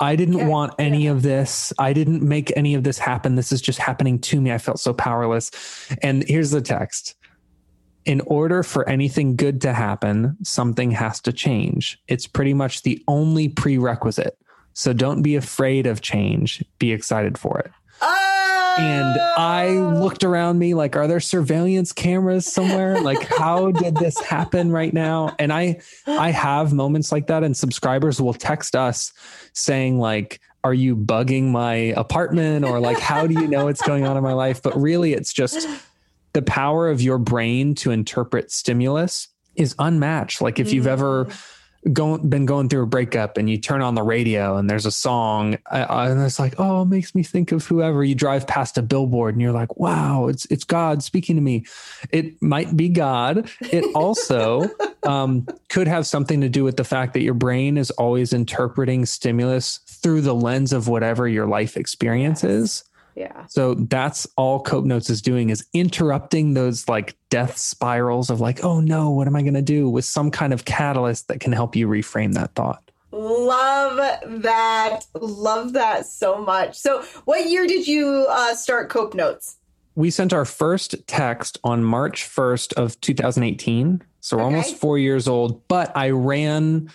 I 0.00 0.16
didn't 0.16 0.38
yeah, 0.38 0.48
want 0.48 0.74
any 0.78 1.04
yeah. 1.04 1.12
of 1.12 1.22
this. 1.22 1.72
I 1.78 1.92
didn't 1.92 2.22
make 2.22 2.52
any 2.56 2.74
of 2.74 2.84
this 2.84 2.98
happen. 2.98 3.36
This 3.36 3.52
is 3.52 3.60
just 3.60 3.78
happening 3.78 4.18
to 4.20 4.40
me. 4.40 4.52
I 4.52 4.58
felt 4.58 4.80
so 4.80 4.92
powerless. 4.92 5.50
And 6.02 6.24
here's 6.28 6.50
the 6.50 6.60
text 6.60 7.14
In 8.04 8.20
order 8.22 8.62
for 8.62 8.88
anything 8.88 9.36
good 9.36 9.60
to 9.62 9.72
happen, 9.72 10.36
something 10.42 10.90
has 10.90 11.20
to 11.22 11.32
change. 11.32 11.98
It's 12.06 12.26
pretty 12.26 12.54
much 12.54 12.82
the 12.82 13.02
only 13.08 13.48
prerequisite. 13.48 14.36
So 14.74 14.92
don't 14.92 15.22
be 15.22 15.36
afraid 15.36 15.86
of 15.86 16.00
change, 16.00 16.62
be 16.78 16.92
excited 16.92 17.38
for 17.38 17.60
it. 17.60 17.70
Oh! 18.02 18.34
and 18.78 19.20
I 19.36 19.68
oh! 19.68 20.00
looked 20.00 20.24
around 20.24 20.58
me 20.58 20.74
like, 20.74 20.96
are 20.96 21.06
there 21.06 21.20
surveillance 21.20 21.92
cameras 21.92 22.52
somewhere? 22.52 23.00
like, 23.00 23.22
how 23.22 23.70
did 23.70 23.96
this 23.96 24.18
happen 24.20 24.70
right 24.70 24.92
now? 24.92 25.34
And 25.38 25.52
I, 25.52 25.80
I 26.06 26.30
have 26.30 26.72
moments 26.72 27.12
like 27.12 27.28
that, 27.28 27.44
and 27.44 27.56
subscribers 27.56 28.20
will 28.20 28.34
text 28.34 28.74
us 28.74 29.12
saying 29.52 29.98
like, 29.98 30.40
are 30.64 30.74
you 30.74 30.96
bugging 30.96 31.50
my 31.50 31.74
apartment 31.74 32.64
or 32.64 32.80
like, 32.80 32.98
how 32.98 33.26
do 33.26 33.34
you 33.34 33.46
know 33.46 33.66
what's 33.66 33.82
going 33.82 34.06
on 34.06 34.16
in 34.16 34.22
my 34.22 34.32
life? 34.32 34.62
But 34.62 34.74
really, 34.80 35.12
it's 35.12 35.32
just 35.32 35.68
the 36.34 36.42
power 36.42 36.90
of 36.90 37.00
your 37.00 37.16
brain 37.16 37.74
to 37.76 37.90
interpret 37.90 38.50
stimulus 38.50 39.28
is 39.54 39.74
unmatched. 39.78 40.42
Like, 40.42 40.58
if 40.58 40.72
you've 40.72 40.88
ever 40.88 41.26
mm. 41.84 42.28
been 42.28 42.44
going 42.44 42.68
through 42.68 42.82
a 42.82 42.86
breakup 42.86 43.38
and 43.38 43.48
you 43.48 43.56
turn 43.56 43.82
on 43.82 43.94
the 43.94 44.02
radio 44.02 44.56
and 44.56 44.68
there's 44.68 44.84
a 44.84 44.90
song 44.90 45.56
uh, 45.70 45.86
and 45.88 46.20
it's 46.22 46.38
like 46.38 46.54
oh 46.58 46.82
it 46.82 46.86
makes 46.86 47.14
me 47.14 47.22
think 47.22 47.52
of 47.52 47.64
whoever. 47.66 48.02
You 48.02 48.14
drive 48.16 48.46
past 48.46 48.78
a 48.78 48.82
billboard 48.82 49.34
and 49.34 49.42
you're 49.42 49.52
like 49.52 49.76
wow 49.76 50.26
it's 50.26 50.44
it's 50.46 50.64
god 50.64 51.02
speaking 51.02 51.36
to 51.36 51.42
me. 51.42 51.66
It 52.10 52.40
might 52.42 52.76
be 52.76 52.88
god. 52.88 53.48
It 53.60 53.84
also 53.94 54.68
um, 55.04 55.46
could 55.68 55.86
have 55.86 56.06
something 56.06 56.40
to 56.40 56.48
do 56.48 56.64
with 56.64 56.78
the 56.78 56.84
fact 56.84 57.12
that 57.12 57.22
your 57.22 57.34
brain 57.34 57.78
is 57.78 57.90
always 57.92 58.32
interpreting 58.32 59.06
stimulus 59.06 59.78
through 59.86 60.22
the 60.22 60.34
lens 60.34 60.72
of 60.72 60.88
whatever 60.88 61.28
your 61.28 61.46
life 61.46 61.76
experience 61.76 62.42
yes. 62.42 62.50
is 62.50 62.84
yeah. 63.14 63.46
So 63.46 63.74
that's 63.74 64.26
all 64.36 64.60
Cope 64.60 64.84
Notes 64.84 65.08
is 65.08 65.22
doing 65.22 65.50
is 65.50 65.64
interrupting 65.72 66.54
those 66.54 66.88
like 66.88 67.16
death 67.30 67.56
spirals 67.56 68.30
of 68.30 68.40
like, 68.40 68.64
oh 68.64 68.80
no, 68.80 69.10
what 69.10 69.26
am 69.26 69.36
I 69.36 69.42
going 69.42 69.54
to 69.54 69.62
do 69.62 69.88
with 69.88 70.04
some 70.04 70.30
kind 70.30 70.52
of 70.52 70.64
catalyst 70.64 71.28
that 71.28 71.40
can 71.40 71.52
help 71.52 71.76
you 71.76 71.86
reframe 71.86 72.34
that 72.34 72.54
thought. 72.54 72.90
Love 73.12 73.96
that. 74.42 75.06
Love 75.14 75.72
that 75.74 76.06
so 76.06 76.38
much. 76.38 76.76
So, 76.76 77.04
what 77.24 77.48
year 77.48 77.64
did 77.66 77.86
you 77.86 78.26
uh, 78.28 78.56
start 78.56 78.90
Cope 78.90 79.14
Notes? 79.14 79.56
We 79.94 80.10
sent 80.10 80.32
our 80.32 80.44
first 80.44 80.96
text 81.06 81.58
on 81.62 81.84
March 81.84 82.24
1st 82.24 82.72
of 82.72 83.00
2018. 83.00 84.02
So, 84.18 84.36
we're 84.36 84.42
okay. 84.42 84.52
almost 84.52 84.76
four 84.76 84.98
years 84.98 85.28
old, 85.28 85.66
but 85.68 85.96
I 85.96 86.10
ran 86.10 86.90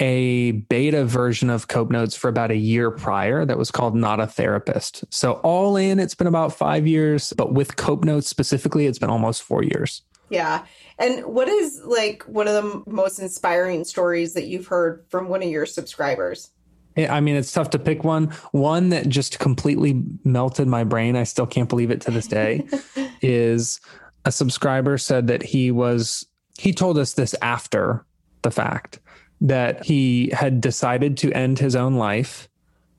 a 0.00 0.52
beta 0.52 1.04
version 1.04 1.50
of 1.50 1.68
Cope 1.68 1.90
Notes 1.90 2.16
for 2.16 2.28
about 2.28 2.50
a 2.50 2.56
year 2.56 2.90
prior 2.90 3.44
that 3.44 3.58
was 3.58 3.70
called 3.70 3.94
Not 3.94 4.18
a 4.18 4.26
Therapist. 4.26 5.04
So, 5.10 5.34
all 5.34 5.76
in, 5.76 6.00
it's 6.00 6.14
been 6.14 6.26
about 6.26 6.54
five 6.54 6.86
years, 6.86 7.32
but 7.34 7.52
with 7.52 7.76
Cope 7.76 8.04
Notes 8.04 8.26
specifically, 8.26 8.86
it's 8.86 8.98
been 8.98 9.10
almost 9.10 9.42
four 9.42 9.62
years. 9.62 10.02
Yeah. 10.30 10.64
And 10.98 11.24
what 11.26 11.48
is 11.48 11.82
like 11.84 12.22
one 12.24 12.48
of 12.48 12.54
the 12.54 12.82
most 12.90 13.18
inspiring 13.18 13.84
stories 13.84 14.32
that 14.34 14.46
you've 14.46 14.66
heard 14.66 15.04
from 15.08 15.28
one 15.28 15.42
of 15.42 15.48
your 15.48 15.66
subscribers? 15.66 16.50
I 16.96 17.20
mean, 17.20 17.36
it's 17.36 17.52
tough 17.52 17.70
to 17.70 17.78
pick 17.78 18.04
one. 18.04 18.28
One 18.52 18.90
that 18.90 19.08
just 19.08 19.38
completely 19.38 20.02
melted 20.24 20.66
my 20.66 20.84
brain. 20.84 21.16
I 21.16 21.24
still 21.24 21.46
can't 21.46 21.68
believe 21.68 21.90
it 21.90 22.00
to 22.02 22.10
this 22.10 22.26
day. 22.26 22.66
is 23.22 23.80
a 24.24 24.32
subscriber 24.32 24.98
said 24.98 25.26
that 25.28 25.42
he 25.42 25.70
was, 25.70 26.26
he 26.58 26.72
told 26.72 26.98
us 26.98 27.14
this 27.14 27.34
after 27.42 28.04
the 28.42 28.50
fact 28.50 28.98
that 29.40 29.84
he 29.84 30.30
had 30.30 30.60
decided 30.60 31.16
to 31.18 31.32
end 31.32 31.58
his 31.58 31.74
own 31.74 31.94
life 31.94 32.48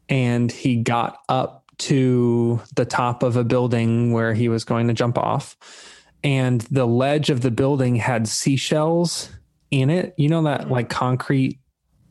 and 0.10 0.52
he 0.52 0.78
got 0.78 1.20
up 1.30 1.66
to 1.78 2.62
the 2.76 2.86
top 2.86 3.24
of 3.24 3.36
a 3.36 3.44
building 3.44 4.12
where 4.12 4.34
he 4.34 4.50
was 4.50 4.64
going 4.64 4.88
to 4.88 4.94
jump 4.94 5.18
off 5.18 5.58
and 6.24 6.62
the 6.62 6.86
ledge 6.86 7.30
of 7.30 7.42
the 7.42 7.52
building 7.52 7.96
had 7.96 8.28
seashells 8.28 9.30
in 9.72 9.90
it. 9.90 10.14
You 10.18 10.30
know 10.30 10.44
that 10.44 10.70
like 10.70 10.90
concrete 10.90 11.60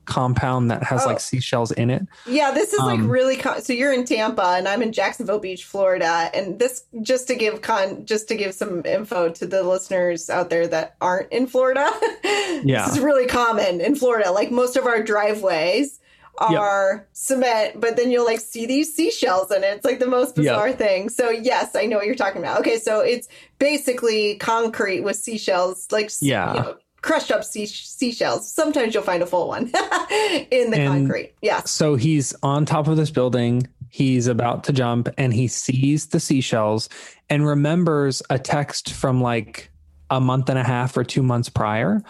compound 0.04 0.70
that 0.70 0.82
has 0.82 1.04
oh. 1.04 1.06
like 1.06 1.20
seashells 1.20 1.70
in 1.72 1.90
it. 1.90 2.06
Yeah, 2.26 2.50
this 2.50 2.72
is 2.72 2.80
um, 2.80 2.86
like 2.86 3.00
really 3.02 3.36
con- 3.36 3.62
so 3.62 3.72
you're 3.72 3.92
in 3.92 4.04
Tampa 4.04 4.54
and 4.56 4.66
I'm 4.66 4.82
in 4.82 4.92
Jacksonville 4.92 5.38
Beach, 5.38 5.64
Florida, 5.64 6.30
and 6.34 6.58
this 6.58 6.84
just 7.02 7.28
to 7.28 7.34
give 7.34 7.62
con 7.62 8.04
just 8.06 8.28
to 8.28 8.36
give 8.36 8.54
some 8.54 8.84
info 8.84 9.28
to 9.30 9.46
the 9.46 9.62
listeners 9.62 10.28
out 10.28 10.50
there 10.50 10.66
that 10.66 10.96
aren't 11.00 11.30
in 11.32 11.46
Florida. 11.46 11.88
yeah. 12.64 12.86
This 12.86 12.96
is 12.96 13.00
really 13.00 13.26
common 13.26 13.80
in 13.80 13.94
Florida. 13.94 14.32
Like 14.32 14.50
most 14.50 14.76
of 14.76 14.86
our 14.86 15.02
driveways 15.02 16.00
are 16.38 16.94
yep. 16.96 17.08
cement, 17.12 17.80
but 17.80 17.96
then 17.96 18.10
you'll 18.10 18.24
like 18.24 18.40
see 18.40 18.66
these 18.66 18.94
seashells 18.94 19.50
in 19.50 19.62
it. 19.62 19.76
It's 19.76 19.84
like 19.84 19.98
the 19.98 20.06
most 20.06 20.34
bizarre 20.34 20.68
yep. 20.68 20.78
thing. 20.78 21.08
So 21.08 21.30
yes, 21.30 21.76
I 21.76 21.86
know 21.86 21.96
what 21.96 22.06
you're 22.06 22.14
talking 22.14 22.40
about. 22.40 22.60
Okay, 22.60 22.78
so 22.78 23.00
it's 23.00 23.28
basically 23.58 24.36
concrete 24.36 25.00
with 25.00 25.16
seashells, 25.16 25.86
like 25.90 26.10
yeah. 26.20 26.54
You 26.54 26.60
know, 26.60 26.76
crushed 27.02 27.30
up 27.30 27.44
sea- 27.44 27.66
seashells. 27.66 28.50
Sometimes 28.50 28.94
you'll 28.94 29.02
find 29.02 29.22
a 29.22 29.26
full 29.26 29.48
one 29.48 29.64
in 30.50 30.70
the 30.70 30.78
and 30.78 30.88
concrete. 30.88 31.34
Yeah. 31.42 31.62
So 31.64 31.96
he's 31.96 32.34
on 32.42 32.66
top 32.66 32.88
of 32.88 32.96
this 32.96 33.10
building. 33.10 33.66
He's 33.88 34.26
about 34.26 34.64
to 34.64 34.72
jump 34.72 35.08
and 35.18 35.34
he 35.34 35.48
sees 35.48 36.06
the 36.06 36.20
seashells 36.20 36.88
and 37.28 37.46
remembers 37.46 38.22
a 38.30 38.38
text 38.38 38.92
from 38.92 39.20
like 39.20 39.70
a 40.10 40.20
month 40.20 40.48
and 40.48 40.58
a 40.58 40.64
half 40.64 40.96
or 40.96 41.04
two 41.04 41.22
months 41.22 41.48
prior 41.48 42.02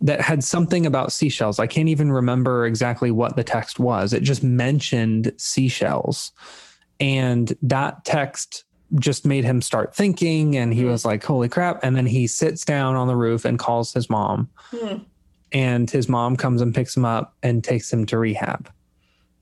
that 0.00 0.20
had 0.20 0.44
something 0.44 0.84
about 0.84 1.12
seashells. 1.12 1.58
I 1.58 1.66
can't 1.66 1.88
even 1.88 2.12
remember 2.12 2.66
exactly 2.66 3.10
what 3.10 3.36
the 3.36 3.44
text 3.44 3.78
was. 3.78 4.12
It 4.12 4.22
just 4.22 4.42
mentioned 4.42 5.32
seashells. 5.38 6.32
And 7.00 7.56
that 7.62 8.04
text 8.04 8.64
just 8.94 9.26
made 9.26 9.44
him 9.44 9.60
start 9.60 9.94
thinking 9.94 10.56
and 10.56 10.72
he 10.72 10.82
hmm. 10.82 10.88
was 10.88 11.04
like 11.04 11.24
holy 11.24 11.48
crap 11.48 11.82
and 11.82 11.96
then 11.96 12.06
he 12.06 12.26
sits 12.26 12.64
down 12.64 12.94
on 12.94 13.08
the 13.08 13.16
roof 13.16 13.44
and 13.44 13.58
calls 13.58 13.92
his 13.92 14.08
mom 14.08 14.48
mm. 14.70 15.04
and 15.52 15.90
his 15.90 16.08
mom 16.08 16.36
comes 16.36 16.62
and 16.62 16.74
picks 16.74 16.96
him 16.96 17.04
up 17.04 17.34
and 17.42 17.64
takes 17.64 17.92
him 17.92 18.06
to 18.06 18.16
rehab 18.16 18.70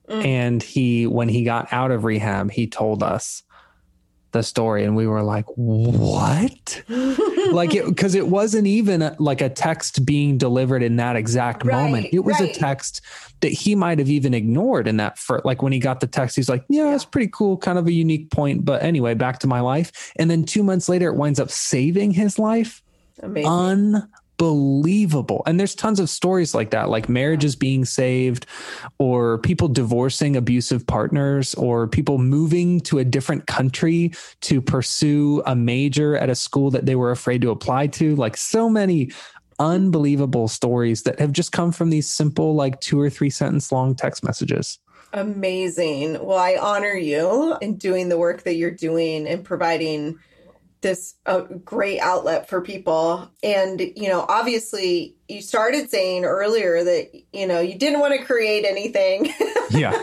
mm. 0.09 0.25
and 0.25 0.63
he 0.63 1.07
when 1.07 1.29
he 1.29 1.45
got 1.45 1.71
out 1.73 1.91
of 1.91 2.05
rehab 2.05 2.51
he 2.51 2.67
told 2.67 3.03
us 3.03 3.43
the 4.35 4.43
story 4.43 4.85
and 4.85 4.95
we 4.95 5.07
were 5.07 5.23
like 5.23 5.47
what? 5.55 6.83
Like 7.51 7.75
it 7.75 7.87
because 7.87 8.15
it 8.15 8.29
wasn't 8.29 8.67
even 8.67 9.01
a, 9.01 9.17
like 9.19 9.41
a 9.41 9.49
text 9.49 10.05
being 10.05 10.37
delivered 10.37 10.83
in 10.83 10.97
that 10.97 11.17
exact 11.17 11.65
right, 11.65 11.85
moment. 11.85 12.09
It 12.13 12.21
was 12.21 12.39
right. 12.41 12.51
a 12.51 12.59
text 12.59 13.01
that 13.41 13.49
he 13.49 13.75
might 13.75 13.99
have 13.99 14.11
even 14.11 14.35
ignored 14.35 14.89
in 14.89 14.97
that 14.99 15.19
for 15.19 15.41
like 15.45 15.63
when 15.63 15.73
he 15.73 15.79
got 15.79 16.01
the 16.01 16.07
text 16.07 16.37
he's 16.37 16.49
like 16.49 16.65
yeah, 16.69 16.85
yeah. 16.85 16.95
it's 16.95 17.05
pretty 17.05 17.29
cool 17.33 17.57
kind 17.57 17.79
of 17.79 17.87
a 17.87 17.93
unique 17.93 18.31
point 18.31 18.65
but 18.65 18.83
anyway 18.83 19.15
back 19.15 19.39
to 19.39 19.47
my 19.47 19.61
life. 19.61 20.13
And 20.17 20.31
then 20.31 20.45
two 20.45 20.63
months 20.63 20.89
later 20.89 21.09
it 21.09 21.17
winds 21.17 21.41
up 21.41 21.51
saving 21.51 22.11
his 22.11 22.39
life. 22.39 22.83
Amazing 23.23 24.03
unbelievable. 24.39 25.43
And 25.47 25.59
there's 25.59 25.75
tons 25.75 26.01
of 26.01 26.11
stories 26.11 26.55
like 26.55 26.71
that, 26.71 26.89
like 26.89 27.09
marriages 27.09 27.57
being 27.57 27.85
saved, 27.85 28.47
or 28.99 29.39
people 29.39 29.69
divorcing 29.69 30.37
abusive 30.37 30.87
partners, 30.87 31.55
or 31.55 31.87
people 31.87 32.19
moving 32.19 32.81
to 32.81 32.99
a 32.99 33.05
different 33.05 33.47
country 33.47 34.13
to 34.43 34.61
pursue 34.61 35.43
a 35.47 35.55
major 35.55 36.17
at 36.17 36.31
a 36.31 36.35
school 36.35 36.71
that 36.71 36.87
they 36.87 36.97
were 36.97 37.11
afraid 37.11 37.43
to 37.43 37.51
apply 37.51 37.87
to. 37.89 38.17
Like 38.17 38.37
so 38.37 38.69
many 38.69 39.11
unbelievable 39.59 40.49
stories 40.49 41.03
that 41.05 41.21
have 41.21 41.33
just 41.33 41.53
come 41.53 41.71
from 41.71 41.91
these 41.91 42.11
simple, 42.11 42.55
like 42.55 42.81
two 42.81 43.01
or 43.01 43.11
three 43.11 43.31
sentence 43.31 43.71
long 43.71 43.95
text 43.95 44.25
messages. 44.25 44.79
Amazing. 45.13 46.25
Well, 46.25 46.39
I 46.39 46.57
honor 46.61 46.95
you 46.95 47.57
in 47.61 47.77
doing 47.77 48.09
the 48.09 48.19
work 48.19 48.43
that 48.43 48.57
you're 48.57 48.73
doing 48.73 49.29
and 49.29 49.45
providing 49.45 50.19
this 50.85 51.15
a 51.27 51.43
great 51.43 51.99
outlet 51.99 52.49
for 52.49 52.61
people. 52.61 53.29
And 53.43 53.81
you 53.81 54.09
know 54.09 54.25
obviously 54.29 55.17
you 55.29 55.43
started 55.43 55.91
saying 55.91 56.25
earlier 56.25 56.85
that 56.85 57.11
you 57.33 57.49
know 57.49 57.59
you 57.59 57.77
didn't 57.77 57.99
want 57.99 58.17
to 58.17 58.25
create 58.25 58.65
anything. 58.65 59.33
Yeah. 59.71 60.01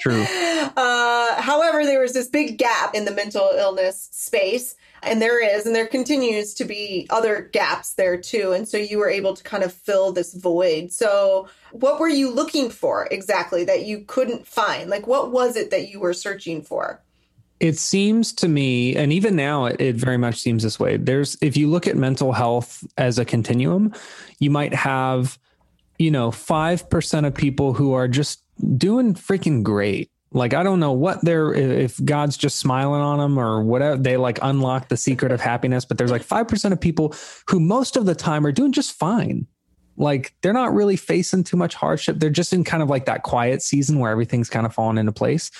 True. 0.00 0.26
Uh, 0.76 1.40
however 1.40 1.84
there 1.84 2.00
was 2.00 2.12
this 2.12 2.28
big 2.28 2.58
gap 2.58 2.94
in 2.94 3.06
the 3.06 3.10
mental 3.10 3.50
illness 3.56 4.10
space 4.12 4.74
and 5.02 5.22
there 5.22 5.42
is 5.42 5.64
and 5.64 5.74
there 5.74 5.86
continues 5.86 6.52
to 6.54 6.64
be 6.64 7.06
other 7.08 7.48
gaps 7.52 7.94
there 7.94 8.20
too. 8.20 8.52
And 8.52 8.68
so 8.68 8.76
you 8.76 8.98
were 8.98 9.08
able 9.08 9.34
to 9.34 9.42
kind 9.42 9.62
of 9.62 9.72
fill 9.72 10.12
this 10.12 10.34
void. 10.34 10.92
So 10.92 11.48
what 11.72 11.98
were 11.98 12.08
you 12.08 12.30
looking 12.30 12.68
for 12.68 13.08
exactly 13.10 13.64
that 13.64 13.86
you 13.86 14.04
couldn't 14.06 14.46
find? 14.46 14.90
Like 14.90 15.06
what 15.06 15.30
was 15.30 15.56
it 15.56 15.70
that 15.70 15.88
you 15.88 16.00
were 16.00 16.12
searching 16.12 16.62
for 16.62 17.00
it 17.60 17.78
seems 17.78 18.32
to 18.34 18.48
me, 18.48 18.96
and 18.96 19.12
even 19.12 19.34
now 19.34 19.66
it, 19.66 19.80
it, 19.80 19.96
very 19.96 20.18
much 20.18 20.36
seems 20.36 20.62
this 20.62 20.78
way. 20.78 20.96
There's, 20.96 21.36
if 21.40 21.56
you 21.56 21.68
look 21.68 21.86
at 21.86 21.96
mental 21.96 22.32
health 22.32 22.86
as 22.98 23.18
a 23.18 23.24
continuum, 23.24 23.94
you 24.38 24.50
might 24.50 24.74
have, 24.74 25.38
you 25.98 26.10
know, 26.10 26.30
5% 26.30 27.26
of 27.26 27.34
people 27.34 27.72
who 27.72 27.94
are 27.94 28.08
just 28.08 28.42
doing 28.76 29.14
freaking 29.14 29.62
great. 29.62 30.10
Like, 30.32 30.52
I 30.52 30.62
don't 30.62 30.80
know 30.80 30.92
what 30.92 31.24
they're, 31.24 31.54
if 31.54 32.04
God's 32.04 32.36
just 32.36 32.58
smiling 32.58 33.00
on 33.00 33.18
them 33.18 33.38
or 33.38 33.62
whatever, 33.62 33.96
they 33.96 34.18
like 34.18 34.38
unlock 34.42 34.88
the 34.88 34.96
secret 34.98 35.32
of 35.32 35.40
happiness, 35.40 35.86
but 35.86 35.96
there's 35.96 36.10
like 36.10 36.26
5% 36.26 36.72
of 36.72 36.80
people 36.80 37.14
who 37.48 37.58
most 37.58 37.96
of 37.96 38.04
the 38.04 38.14
time 38.14 38.44
are 38.44 38.52
doing 38.52 38.72
just 38.72 38.92
fine. 38.92 39.46
Like, 39.96 40.34
they're 40.42 40.52
not 40.52 40.74
really 40.74 40.96
facing 40.96 41.42
too 41.42 41.56
much 41.56 41.74
hardship. 41.74 42.16
They're 42.18 42.28
just 42.28 42.52
in 42.52 42.64
kind 42.64 42.82
of 42.82 42.90
like 42.90 43.06
that 43.06 43.22
quiet 43.22 43.62
season 43.62 43.98
where 43.98 44.10
everything's 44.10 44.50
kind 44.50 44.66
of 44.66 44.74
falling 44.74 44.98
into 44.98 45.12
place. 45.12 45.50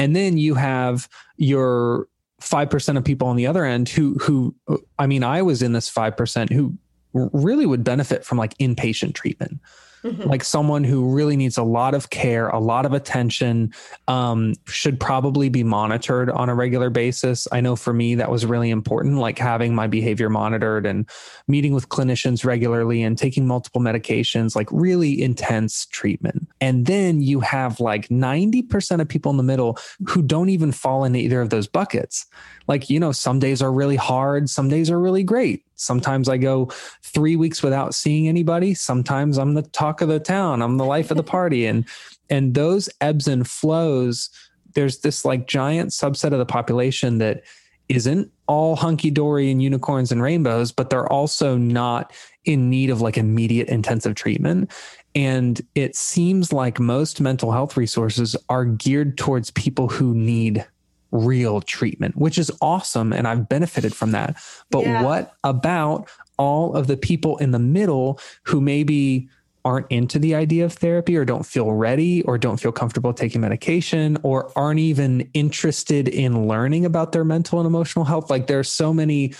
And 0.00 0.16
then 0.16 0.38
you 0.38 0.54
have 0.54 1.10
your 1.36 2.08
5% 2.40 2.96
of 2.96 3.04
people 3.04 3.28
on 3.28 3.36
the 3.36 3.46
other 3.46 3.66
end 3.66 3.90
who 3.90 4.14
who 4.14 4.54
I 4.98 5.06
mean 5.06 5.22
I 5.22 5.42
was 5.42 5.60
in 5.60 5.74
this 5.74 5.90
5% 5.90 6.50
who 6.50 6.78
really 7.12 7.66
would 7.66 7.84
benefit 7.84 8.24
from 8.24 8.38
like 8.38 8.56
inpatient 8.56 9.14
treatment 9.14 9.60
mm-hmm. 10.04 10.22
like 10.22 10.44
someone 10.44 10.84
who 10.84 11.04
really 11.14 11.36
needs 11.36 11.58
a 11.58 11.62
lot 11.62 11.94
of 11.94 12.10
care, 12.10 12.48
a 12.48 12.58
lot 12.58 12.86
of 12.86 12.92
attention, 12.92 13.72
um, 14.08 14.54
should 14.66 14.98
probably 14.98 15.48
be 15.48 15.64
monitored 15.64 16.30
on 16.30 16.48
a 16.48 16.54
regular 16.54 16.90
basis. 16.90 17.46
I 17.52 17.60
know 17.60 17.76
for 17.76 17.92
me, 17.92 18.14
that 18.16 18.30
was 18.30 18.46
really 18.46 18.70
important, 18.70 19.18
like 19.18 19.38
having 19.38 19.74
my 19.74 19.86
behavior 19.86 20.28
monitored 20.28 20.86
and 20.86 21.08
meeting 21.48 21.74
with 21.74 21.88
clinicians 21.88 22.44
regularly 22.44 23.02
and 23.02 23.16
taking 23.16 23.46
multiple 23.46 23.80
medications, 23.80 24.56
like 24.56 24.68
really 24.70 25.22
intense 25.22 25.86
treatment. 25.86 26.48
And 26.60 26.86
then 26.86 27.20
you 27.20 27.40
have 27.40 27.80
like 27.80 28.08
90% 28.08 29.00
of 29.00 29.08
people 29.08 29.30
in 29.30 29.36
the 29.36 29.42
middle 29.42 29.78
who 30.08 30.22
don't 30.22 30.48
even 30.48 30.72
fall 30.72 31.04
into 31.04 31.18
either 31.18 31.40
of 31.40 31.50
those 31.50 31.66
buckets. 31.66 32.26
Like, 32.70 32.88
you 32.88 32.98
know, 32.98 33.12
some 33.12 33.38
days 33.38 33.60
are 33.60 33.72
really 33.72 33.96
hard, 33.96 34.48
some 34.48 34.70
days 34.70 34.90
are 34.90 34.98
really 34.98 35.24
great 35.24 35.64
Sometimes 35.80 36.28
I 36.28 36.36
go 36.36 36.66
three 37.02 37.36
weeks 37.36 37.62
without 37.62 37.94
seeing 37.94 38.28
anybody. 38.28 38.74
Sometimes 38.74 39.38
I'm 39.38 39.54
the 39.54 39.62
talk 39.62 40.02
of 40.02 40.08
the 40.08 40.20
town. 40.20 40.60
I'm 40.60 40.76
the 40.76 40.84
life 40.84 41.10
of 41.10 41.16
the 41.16 41.22
party. 41.22 41.66
And 41.66 41.86
and 42.28 42.54
those 42.54 42.88
ebbs 43.00 43.26
and 43.26 43.48
flows, 43.48 44.28
there's 44.74 44.98
this 44.98 45.24
like 45.24 45.48
giant 45.48 45.90
subset 45.90 46.32
of 46.32 46.38
the 46.38 46.46
population 46.46 47.18
that 47.18 47.42
isn't 47.88 48.30
all 48.46 48.76
hunky 48.76 49.10
dory 49.10 49.50
and 49.50 49.62
unicorns 49.62 50.12
and 50.12 50.22
rainbows, 50.22 50.70
but 50.70 50.90
they're 50.90 51.10
also 51.10 51.56
not 51.56 52.12
in 52.44 52.70
need 52.70 52.90
of 52.90 53.00
like 53.00 53.16
immediate 53.16 53.68
intensive 53.68 54.14
treatment. 54.14 54.70
And 55.14 55.60
it 55.74 55.96
seems 55.96 56.52
like 56.52 56.78
most 56.78 57.20
mental 57.20 57.50
health 57.50 57.76
resources 57.76 58.36
are 58.48 58.64
geared 58.64 59.16
towards 59.18 59.50
people 59.52 59.88
who 59.88 60.14
need 60.14 60.64
real 61.12 61.60
treatment, 61.60 62.16
which 62.16 62.38
is 62.38 62.50
awesome. 62.60 63.12
And 63.12 63.26
I've 63.26 63.48
benefited 63.48 63.94
from 63.94 64.12
that. 64.12 64.36
But 64.70 64.84
yeah. 64.84 65.02
what 65.02 65.34
about 65.44 66.08
all 66.38 66.74
of 66.74 66.86
the 66.86 66.96
people 66.96 67.36
in 67.38 67.50
the 67.50 67.58
middle 67.58 68.18
who 68.44 68.60
maybe 68.60 69.28
aren't 69.64 69.86
into 69.90 70.18
the 70.18 70.34
idea 70.34 70.64
of 70.64 70.72
therapy 70.72 71.16
or 71.16 71.24
don't 71.24 71.44
feel 71.44 71.72
ready 71.72 72.22
or 72.22 72.38
don't 72.38 72.58
feel 72.58 72.72
comfortable 72.72 73.12
taking 73.12 73.40
medication 73.40 74.16
or 74.22 74.50
aren't 74.56 74.80
even 74.80 75.28
interested 75.34 76.08
in 76.08 76.48
learning 76.48 76.86
about 76.86 77.12
their 77.12 77.24
mental 77.24 77.58
and 77.58 77.66
emotional 77.66 78.04
health? 78.04 78.30
Like 78.30 78.46
there's 78.46 78.72
so 78.72 78.94
many 78.94 79.34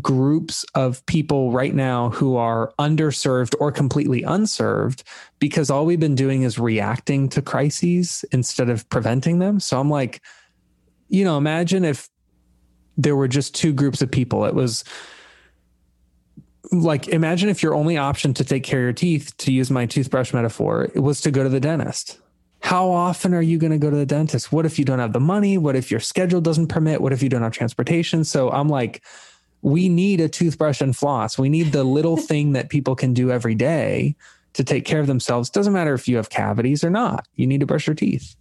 groups 0.00 0.64
of 0.74 1.04
people 1.06 1.52
right 1.52 1.74
now 1.74 2.10
who 2.10 2.36
are 2.36 2.72
underserved 2.78 3.54
or 3.60 3.70
completely 3.70 4.22
unserved 4.24 5.04
because 5.38 5.70
all 5.70 5.86
we've 5.86 6.00
been 6.00 6.16
doing 6.16 6.42
is 6.42 6.58
reacting 6.58 7.28
to 7.28 7.40
crises 7.40 8.24
instead 8.32 8.68
of 8.68 8.88
preventing 8.88 9.38
them. 9.38 9.60
So 9.60 9.78
I'm 9.78 9.90
like, 9.90 10.20
you 11.08 11.24
know, 11.24 11.36
imagine 11.36 11.84
if 11.84 12.08
there 12.96 13.16
were 13.16 13.28
just 13.28 13.54
two 13.54 13.72
groups 13.72 14.02
of 14.02 14.10
people. 14.10 14.44
It 14.44 14.54
was 14.54 14.84
like, 16.72 17.08
imagine 17.08 17.48
if 17.48 17.62
your 17.62 17.74
only 17.74 17.96
option 17.96 18.34
to 18.34 18.44
take 18.44 18.64
care 18.64 18.80
of 18.80 18.84
your 18.84 18.92
teeth, 18.92 19.36
to 19.38 19.52
use 19.52 19.70
my 19.70 19.86
toothbrush 19.86 20.32
metaphor, 20.32 20.90
was 20.94 21.20
to 21.22 21.30
go 21.30 21.42
to 21.42 21.48
the 21.48 21.60
dentist. 21.60 22.18
How 22.60 22.90
often 22.90 23.34
are 23.34 23.42
you 23.42 23.58
going 23.58 23.72
to 23.72 23.78
go 23.78 23.90
to 23.90 23.96
the 23.96 24.06
dentist? 24.06 24.50
What 24.50 24.66
if 24.66 24.78
you 24.78 24.84
don't 24.84 24.98
have 24.98 25.12
the 25.12 25.20
money? 25.20 25.58
What 25.58 25.76
if 25.76 25.90
your 25.90 26.00
schedule 26.00 26.40
doesn't 26.40 26.68
permit? 26.68 27.00
What 27.00 27.12
if 27.12 27.22
you 27.22 27.28
don't 27.28 27.42
have 27.42 27.52
transportation? 27.52 28.24
So 28.24 28.50
I'm 28.50 28.68
like, 28.68 29.04
we 29.62 29.88
need 29.88 30.20
a 30.20 30.28
toothbrush 30.28 30.80
and 30.80 30.96
floss. 30.96 31.38
We 31.38 31.48
need 31.48 31.72
the 31.72 31.84
little 31.84 32.16
thing 32.16 32.52
that 32.52 32.70
people 32.70 32.96
can 32.96 33.14
do 33.14 33.30
every 33.30 33.54
day 33.54 34.16
to 34.54 34.64
take 34.64 34.84
care 34.84 35.00
of 35.00 35.06
themselves. 35.06 35.50
Doesn't 35.50 35.72
matter 35.72 35.94
if 35.94 36.08
you 36.08 36.16
have 36.16 36.30
cavities 36.30 36.82
or 36.82 36.90
not. 36.90 37.28
You 37.34 37.46
need 37.46 37.60
to 37.60 37.66
brush 37.66 37.86
your 37.86 37.94
teeth. 37.94 38.34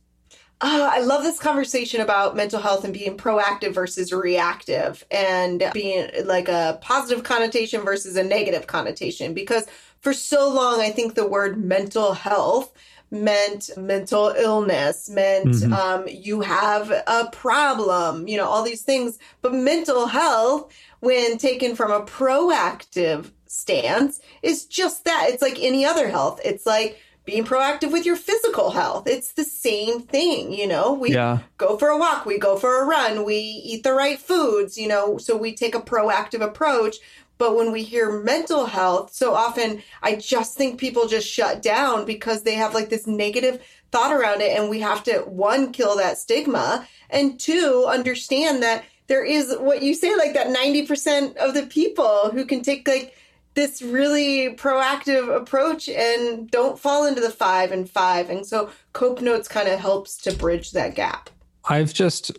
Uh, 0.61 0.89
I 0.91 1.01
love 1.01 1.23
this 1.23 1.37
conversation 1.37 1.99
about 1.99 2.35
mental 2.35 2.61
health 2.61 2.85
and 2.85 2.93
being 2.93 3.17
proactive 3.17 3.73
versus 3.73 4.13
reactive 4.13 5.05
and 5.11 5.69
being 5.73 6.09
like 6.23 6.47
a 6.47 6.79
positive 6.81 7.25
connotation 7.25 7.81
versus 7.81 8.15
a 8.15 8.23
negative 8.23 8.65
connotation. 8.65 9.33
Because 9.33 9.67
for 9.99 10.13
so 10.13 10.49
long, 10.49 10.79
I 10.79 10.91
think 10.91 11.15
the 11.15 11.27
word 11.27 11.57
mental 11.57 12.13
health 12.13 12.71
meant 13.11 13.69
mental 13.77 14.29
illness, 14.29 15.09
meant 15.09 15.47
mm-hmm. 15.47 15.73
um, 15.73 16.07
you 16.07 16.41
have 16.41 16.89
a 16.89 17.29
problem, 17.31 18.27
you 18.27 18.37
know, 18.37 18.47
all 18.47 18.63
these 18.63 18.81
things. 18.81 19.19
But 19.41 19.53
mental 19.53 20.07
health, 20.07 20.73
when 21.01 21.37
taken 21.37 21.75
from 21.75 21.91
a 21.91 22.05
proactive 22.05 23.31
stance, 23.45 24.21
is 24.41 24.65
just 24.65 25.03
that. 25.03 25.27
It's 25.29 25.41
like 25.41 25.59
any 25.59 25.85
other 25.85 26.09
health. 26.09 26.39
It's 26.45 26.65
like, 26.65 26.99
being 27.25 27.43
proactive 27.43 27.91
with 27.91 28.05
your 28.05 28.15
physical 28.15 28.71
health. 28.71 29.07
It's 29.07 29.33
the 29.33 29.43
same 29.43 30.01
thing, 30.01 30.53
you 30.53 30.67
know. 30.67 30.93
We 30.93 31.13
yeah. 31.13 31.39
go 31.57 31.77
for 31.77 31.89
a 31.89 31.97
walk, 31.97 32.25
we 32.25 32.37
go 32.37 32.55
for 32.55 32.81
a 32.81 32.85
run, 32.85 33.25
we 33.25 33.35
eat 33.35 33.83
the 33.83 33.93
right 33.93 34.19
foods, 34.19 34.77
you 34.77 34.87
know, 34.87 35.17
so 35.17 35.35
we 35.35 35.53
take 35.53 35.75
a 35.75 35.81
proactive 35.81 36.41
approach. 36.41 36.97
But 37.37 37.57
when 37.57 37.71
we 37.71 37.83
hear 37.83 38.23
mental 38.23 38.65
health, 38.65 39.13
so 39.13 39.33
often 39.33 39.81
I 40.01 40.15
just 40.15 40.55
think 40.55 40.79
people 40.79 41.07
just 41.07 41.27
shut 41.27 41.61
down 41.61 42.05
because 42.05 42.43
they 42.43 42.55
have 42.55 42.73
like 42.73 42.89
this 42.89 43.07
negative 43.07 43.61
thought 43.91 44.13
around 44.13 44.41
it. 44.41 44.57
And 44.57 44.69
we 44.69 44.79
have 44.79 45.03
to, 45.03 45.19
one, 45.19 45.73
kill 45.73 45.97
that 45.97 46.17
stigma, 46.17 46.87
and 47.09 47.39
two, 47.39 47.85
understand 47.89 48.63
that 48.63 48.85
there 49.07 49.23
is 49.23 49.55
what 49.59 49.83
you 49.83 49.93
say, 49.93 50.15
like 50.15 50.33
that 50.33 50.47
90% 50.47 51.35
of 51.37 51.53
the 51.53 51.65
people 51.67 52.31
who 52.31 52.45
can 52.45 52.61
take 52.61 52.87
like 52.87 53.15
this 53.55 53.81
really 53.81 54.53
proactive 54.55 55.35
approach 55.35 55.89
and 55.89 56.49
don't 56.51 56.77
fall 56.77 57.05
into 57.05 57.21
the 57.21 57.31
five 57.31 57.71
and 57.71 57.89
five. 57.89 58.29
And 58.29 58.45
so 58.45 58.69
Cope 58.93 59.21
Notes 59.21 59.47
kind 59.47 59.67
of 59.67 59.79
helps 59.79 60.17
to 60.17 60.35
bridge 60.35 60.71
that 60.71 60.93
gap. 60.93 61.29
I've 61.67 61.93
just 61.93 62.37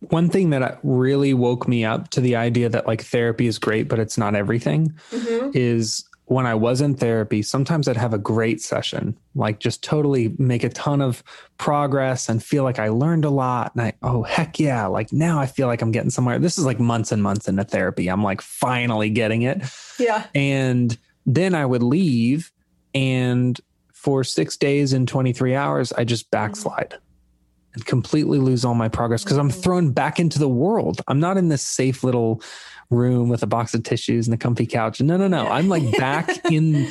one 0.00 0.30
thing 0.30 0.50
that 0.50 0.78
really 0.82 1.34
woke 1.34 1.68
me 1.68 1.84
up 1.84 2.08
to 2.10 2.20
the 2.20 2.36
idea 2.36 2.68
that 2.68 2.86
like 2.86 3.02
therapy 3.02 3.46
is 3.46 3.58
great, 3.58 3.88
but 3.88 3.98
it's 3.98 4.16
not 4.16 4.34
everything 4.34 4.94
mm-hmm. 5.10 5.50
is 5.54 6.07
when 6.30 6.46
I 6.46 6.54
was 6.54 6.80
in 6.80 6.94
therapy, 6.94 7.42
sometimes 7.42 7.88
I'd 7.88 7.96
have 7.96 8.12
a 8.12 8.18
great 8.18 8.60
session, 8.60 9.18
like 9.34 9.60
just 9.60 9.82
totally 9.82 10.34
make 10.38 10.62
a 10.62 10.68
ton 10.68 11.00
of 11.00 11.22
progress 11.56 12.28
and 12.28 12.42
feel 12.42 12.64
like 12.64 12.78
I 12.78 12.88
learned 12.88 13.24
a 13.24 13.30
lot. 13.30 13.72
And 13.74 13.82
I, 13.82 13.92
oh, 14.02 14.22
heck 14.22 14.60
yeah. 14.60 14.86
Like 14.86 15.12
now 15.12 15.40
I 15.40 15.46
feel 15.46 15.66
like 15.66 15.80
I'm 15.80 15.90
getting 15.90 16.10
somewhere. 16.10 16.38
This 16.38 16.58
is 16.58 16.66
like 16.66 16.78
months 16.78 17.12
and 17.12 17.22
months 17.22 17.48
into 17.48 17.64
therapy. 17.64 18.08
I'm 18.08 18.22
like 18.22 18.42
finally 18.42 19.10
getting 19.10 19.42
it. 19.42 19.62
Yeah. 19.98 20.26
And 20.34 20.96
then 21.24 21.54
I 21.54 21.64
would 21.64 21.82
leave 21.82 22.52
and 22.94 23.58
for 23.92 24.22
six 24.22 24.56
days 24.56 24.92
and 24.92 25.08
23 25.08 25.54
hours, 25.54 25.92
I 25.92 26.04
just 26.04 26.26
mm. 26.26 26.30
backslide 26.30 26.96
and 27.78 27.86
completely 27.86 28.38
lose 28.38 28.64
all 28.64 28.74
my 28.74 28.88
progress 28.88 29.22
because 29.22 29.38
I'm 29.38 29.50
thrown 29.50 29.92
back 29.92 30.18
into 30.18 30.38
the 30.38 30.48
world. 30.48 31.00
I'm 31.06 31.20
not 31.20 31.36
in 31.36 31.48
this 31.48 31.62
safe 31.62 32.02
little 32.02 32.42
room 32.90 33.28
with 33.28 33.42
a 33.42 33.46
box 33.46 33.74
of 33.74 33.84
tissues 33.84 34.26
and 34.26 34.34
a 34.34 34.36
comfy 34.36 34.66
couch. 34.66 35.00
No, 35.00 35.16
no, 35.16 35.28
no. 35.28 35.46
I'm 35.46 35.68
like 35.68 35.96
back 35.96 36.28
in, 36.50 36.90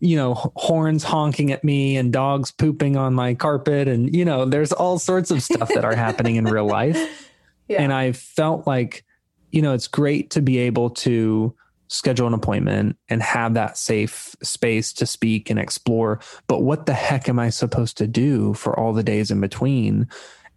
you 0.00 0.16
know, 0.16 0.34
horns 0.56 1.04
honking 1.04 1.52
at 1.52 1.62
me 1.62 1.96
and 1.96 2.12
dogs 2.12 2.50
pooping 2.50 2.96
on 2.96 3.14
my 3.14 3.34
carpet. 3.34 3.86
And, 3.86 4.14
you 4.14 4.24
know, 4.24 4.44
there's 4.44 4.72
all 4.72 4.98
sorts 4.98 5.30
of 5.30 5.42
stuff 5.42 5.68
that 5.74 5.84
are 5.84 5.94
happening 5.94 6.36
in 6.36 6.44
real 6.44 6.66
life. 6.66 7.24
Yeah. 7.70 7.82
And 7.82 7.92
I 7.92 8.12
felt 8.12 8.66
like, 8.66 9.04
you 9.50 9.60
know, 9.60 9.74
it's 9.74 9.88
great 9.88 10.30
to 10.30 10.40
be 10.40 10.56
able 10.56 10.88
to 10.88 11.54
schedule 11.88 12.26
an 12.26 12.34
appointment 12.34 12.96
and 13.08 13.22
have 13.22 13.54
that 13.54 13.76
safe 13.76 14.36
space 14.42 14.92
to 14.92 15.06
speak 15.06 15.50
and 15.50 15.58
explore. 15.58 16.20
But 16.46 16.62
what 16.62 16.86
the 16.86 16.94
heck 16.94 17.28
am 17.28 17.38
I 17.38 17.50
supposed 17.50 17.96
to 17.98 18.06
do 18.06 18.54
for 18.54 18.78
all 18.78 18.92
the 18.92 19.02
days 19.02 19.30
in 19.30 19.40
between? 19.40 20.08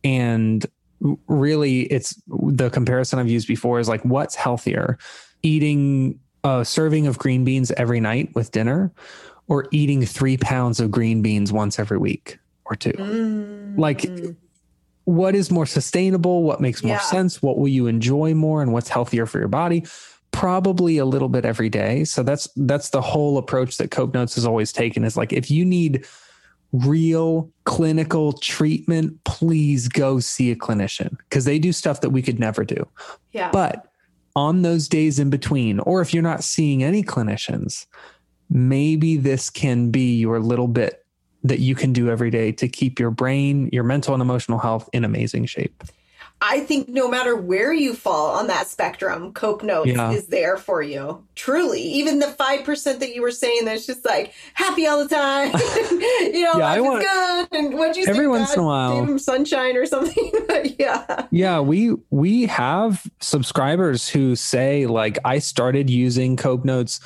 And 0.04 0.66
really 1.28 1.82
it's 1.84 2.22
the 2.28 2.70
comparison 2.70 3.20
I've 3.20 3.30
used 3.30 3.48
before 3.48 3.80
is 3.80 3.90
like 3.90 4.04
what's 4.04 4.36
healthier 4.36 4.98
eating 5.42 6.20
a 6.44 6.64
serving 6.64 7.08
of 7.08 7.18
green 7.18 7.44
beans 7.44 7.72
every 7.72 8.00
night 8.00 8.34
with 8.36 8.52
dinner 8.52 8.92
or 9.48 9.68
eating 9.72 10.06
three 10.06 10.38
pounds 10.38 10.80
of 10.80 10.92
green 10.92 11.22
beans 11.22 11.52
once 11.52 11.80
every 11.80 11.98
week 11.98 12.38
or 12.66 12.76
two 12.76 12.92
mm. 12.94 13.78
like 13.78 14.06
what 15.06 15.34
is 15.34 15.50
more 15.50 15.66
sustainable 15.66 16.44
what 16.44 16.62
makes 16.62 16.84
more 16.84 16.96
yeah. 16.96 17.02
sense 17.02 17.42
what 17.42 17.58
will 17.58 17.68
you 17.68 17.88
enjoy 17.88 18.34
more 18.34 18.62
and 18.62 18.72
what's 18.72 18.90
healthier 18.90 19.26
for 19.26 19.40
your 19.40 19.48
body 19.48 19.84
probably 20.32 20.98
a 20.98 21.06
little 21.06 21.30
bit 21.30 21.46
every 21.46 21.70
day 21.70 22.04
so 22.04 22.24
that's 22.24 22.48
that's 22.56 22.90
the 22.90 23.02
whole 23.02 23.38
approach 23.38 23.78
that 23.78 23.92
cope 23.92 24.14
notes 24.14 24.36
has 24.36 24.46
always 24.46 24.72
taken 24.72 25.04
is 25.04 25.18
like 25.18 25.34
if 25.34 25.52
you 25.52 25.66
need 25.66 26.06
real 26.74 27.52
clinical 27.66 28.34
treatment, 28.34 29.24
please 29.24 29.88
go 29.88 30.20
see 30.20 30.52
a 30.52 30.56
clinician 30.56 31.18
because 31.20 31.46
they 31.46 31.60
do 31.60 31.72
stuff 31.72 32.02
that 32.02 32.12
we 32.12 32.22
could 32.22 32.40
never 32.40 32.64
do. 32.64 32.88
Yeah. 33.34 33.52
But 33.52 33.88
on 34.36 34.62
those 34.62 34.88
days 34.88 35.20
in 35.20 35.30
between, 35.30 35.80
or 35.82 36.02
if 36.02 36.14
you're 36.14 36.24
not 36.24 36.44
seeing 36.44 36.84
any 36.84 37.04
clinicians, 37.04 37.86
maybe 38.50 39.18
this 39.18 39.50
can 39.50 39.92
be 39.92 40.16
your 40.16 40.40
little 40.40 40.68
bit 40.68 41.06
that 41.44 41.60
you 41.60 41.76
can 41.76 41.92
do 41.92 42.10
every 42.10 42.30
day 42.30 42.52
to 42.52 42.68
keep 42.68 43.00
your 43.00 43.12
brain, 43.12 43.70
your 43.74 43.84
mental 43.84 44.14
and 44.14 44.22
emotional 44.22 44.60
health 44.60 44.90
in 44.94 45.04
amazing 45.04 45.46
shape. 45.46 45.84
I 46.44 46.62
think 46.62 46.90
no 46.90 47.08
matter 47.08 47.36
where 47.36 47.72
you 47.72 47.94
fall 47.94 48.32
on 48.32 48.48
that 48.48 48.66
spectrum, 48.66 49.32
Cope 49.32 49.62
Notes 49.62 49.92
yeah. 49.92 50.12
is 50.12 50.26
there 50.28 50.58
for 50.58 50.82
you. 50.82 51.24
Truly. 51.36 51.82
Even 51.82 52.18
the 52.18 52.26
5% 52.26 53.00
that 53.00 53.14
you 53.14 53.22
were 53.22 53.32
saying 53.32 53.66
that's 53.66 53.86
just 53.86 54.04
like 54.04 54.34
happy 54.56 54.88
all 54.88 55.04
the 55.04 55.16
time. 55.16 55.52
you 56.34 56.42
know, 56.42 56.54
yeah, 56.58 56.66
life 56.66 56.78
I 56.78 56.82
want, 56.82 57.04
is 57.04 57.10
good. 57.10 57.48
And 57.52 57.74
what'd 57.78 57.96
you 57.96 58.06
every 58.08 58.28
once 58.28 58.56
God 58.56 58.58
in 58.58 58.60
a 58.60 58.66
while. 58.66 59.20
sunshine 59.20 59.78
or 59.78 59.86
something. 59.86 60.32
yeah. 60.80 61.28
Yeah. 61.30 61.60
We, 61.60 61.94
we 62.10 62.48
have 62.48 63.06
subscribers 63.20 64.10
who 64.10 64.36
say, 64.36 64.88
like, 64.88 65.20
I 65.24 65.38
started 65.38 65.92
using 65.92 66.38
Cope 66.38 66.66
Notes 66.66 67.00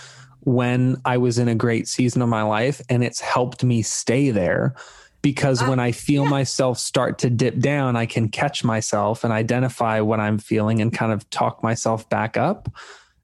when 0.46 0.96
I 1.04 1.18
was 1.18 1.40
in 1.40 1.50
a 1.50 1.56
great 1.56 1.90
season 1.90 2.22
of 2.22 2.30
my 2.30 2.44
life 2.44 2.80
and 2.88 3.04
it's 3.04 3.20
helped 3.20 3.66
me 3.66 3.82
stay 3.82 4.32
there 4.32 4.76
because 5.26 5.60
uh, 5.60 5.66
when 5.66 5.80
I 5.80 5.92
feel 5.92 6.22
yeah. 6.22 6.30
myself 6.30 6.78
start 6.78 7.18
to 7.20 7.32
dip 7.32 7.58
down, 7.58 7.96
I 7.96 8.06
can 8.06 8.30
catch 8.30 8.64
myself 8.64 9.24
and 9.24 9.34
identify 9.34 10.00
what 10.00 10.20
I'm 10.20 10.38
feeling 10.38 10.82
and 10.82 10.94
kind 10.94 11.12
of 11.12 11.28
talk 11.32 11.64
myself 11.64 12.08
back 12.10 12.38
up. 12.38 12.70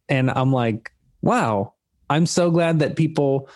And 0.10 0.32
I'm 0.32 0.52
like, 0.52 0.92
wow, 1.22 1.76
I'm 2.10 2.26
so 2.26 2.50
glad 2.50 2.80
that 2.80 2.96
people, 2.96 3.48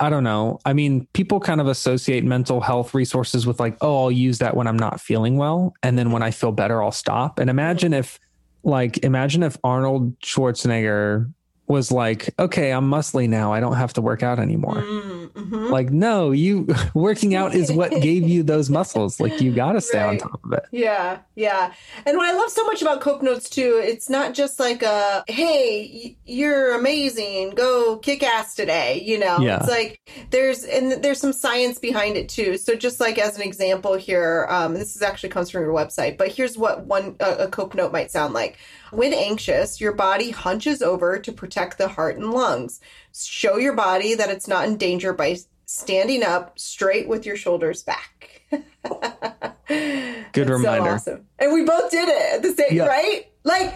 I 0.00 0.10
don't 0.10 0.24
know. 0.24 0.58
I 0.64 0.72
mean, 0.72 1.06
people 1.12 1.38
kind 1.38 1.60
of 1.60 1.68
associate 1.68 2.24
mental 2.24 2.60
health 2.60 2.92
resources 2.92 3.46
with 3.46 3.60
like, 3.60 3.76
oh, 3.80 4.02
I'll 4.02 4.10
use 4.10 4.38
that 4.38 4.56
when 4.56 4.66
I'm 4.66 4.76
not 4.76 5.00
feeling 5.00 5.36
well. 5.36 5.74
And 5.80 5.96
then 5.96 6.10
when 6.10 6.24
I 6.24 6.32
feel 6.32 6.50
better, 6.50 6.82
I'll 6.82 6.90
stop. 6.90 7.38
And 7.38 7.48
imagine 7.48 7.94
if, 7.94 8.18
like, 8.64 8.98
imagine 9.04 9.44
if 9.44 9.56
Arnold 9.62 10.18
Schwarzenegger 10.18 11.32
was 11.66 11.90
like, 11.90 12.34
okay, 12.38 12.72
I'm 12.72 12.90
muscly 12.90 13.28
now. 13.28 13.52
I 13.52 13.60
don't 13.60 13.76
have 13.76 13.94
to 13.94 14.02
work 14.02 14.22
out 14.22 14.38
anymore. 14.38 14.82
Mm-hmm. 14.82 15.68
Like, 15.68 15.90
no, 15.90 16.30
you 16.30 16.68
working 16.94 17.34
out 17.34 17.54
is 17.54 17.72
what 17.72 17.90
gave 18.02 18.28
you 18.28 18.42
those 18.42 18.68
muscles. 18.68 19.18
Like, 19.18 19.40
you 19.40 19.52
got 19.52 19.72
to 19.72 19.80
stay 19.80 19.98
right. 19.98 20.20
on 20.22 20.30
top 20.30 20.44
of 20.44 20.52
it. 20.52 20.64
Yeah, 20.72 21.20
yeah. 21.34 21.72
And 22.04 22.16
what 22.18 22.28
I 22.28 22.36
love 22.36 22.50
so 22.50 22.64
much 22.66 22.82
about 22.82 23.00
Cope 23.00 23.22
Notes 23.22 23.48
too, 23.48 23.80
it's 23.82 24.10
not 24.10 24.34
just 24.34 24.60
like 24.60 24.82
a, 24.82 25.24
hey, 25.26 26.16
you're 26.26 26.74
amazing, 26.74 27.50
go 27.50 27.98
kick 27.98 28.22
ass 28.22 28.54
today. 28.54 29.00
You 29.02 29.18
know, 29.18 29.38
yeah. 29.38 29.58
it's 29.58 29.68
like 29.68 30.00
there's 30.30 30.64
and 30.64 31.02
there's 31.02 31.20
some 31.20 31.32
science 31.32 31.78
behind 31.78 32.16
it 32.16 32.28
too. 32.28 32.58
So 32.58 32.74
just 32.74 33.00
like 33.00 33.18
as 33.18 33.36
an 33.36 33.42
example 33.42 33.94
here, 33.94 34.46
um, 34.50 34.74
this 34.74 34.96
is 34.96 35.02
actually 35.02 35.30
comes 35.30 35.50
from 35.50 35.62
your 35.62 35.72
website, 35.72 36.18
but 36.18 36.28
here's 36.28 36.58
what 36.58 36.86
one 36.86 37.16
a 37.20 37.48
Cope 37.48 37.74
Note 37.74 37.92
might 37.92 38.10
sound 38.10 38.34
like. 38.34 38.58
When 38.94 39.12
anxious, 39.12 39.80
your 39.80 39.92
body 39.92 40.30
hunches 40.30 40.82
over 40.82 41.18
to 41.18 41.32
protect 41.32 41.78
the 41.78 41.88
heart 41.88 42.16
and 42.16 42.32
lungs. 42.32 42.80
Show 43.12 43.56
your 43.56 43.74
body 43.74 44.14
that 44.14 44.30
it's 44.30 44.48
not 44.48 44.66
in 44.66 44.76
danger 44.76 45.12
by 45.12 45.38
standing 45.66 46.22
up 46.22 46.58
straight 46.58 47.08
with 47.08 47.26
your 47.26 47.36
shoulders 47.36 47.82
back. 47.82 48.42
Good 49.68 50.48
reminder. 50.48 50.90
So 50.90 50.94
awesome. 50.94 51.26
And 51.38 51.52
we 51.52 51.64
both 51.64 51.90
did 51.90 52.08
it 52.08 52.34
at 52.34 52.42
the 52.42 52.52
same, 52.52 52.76
yeah. 52.76 52.86
right? 52.86 53.30
Like 53.44 53.74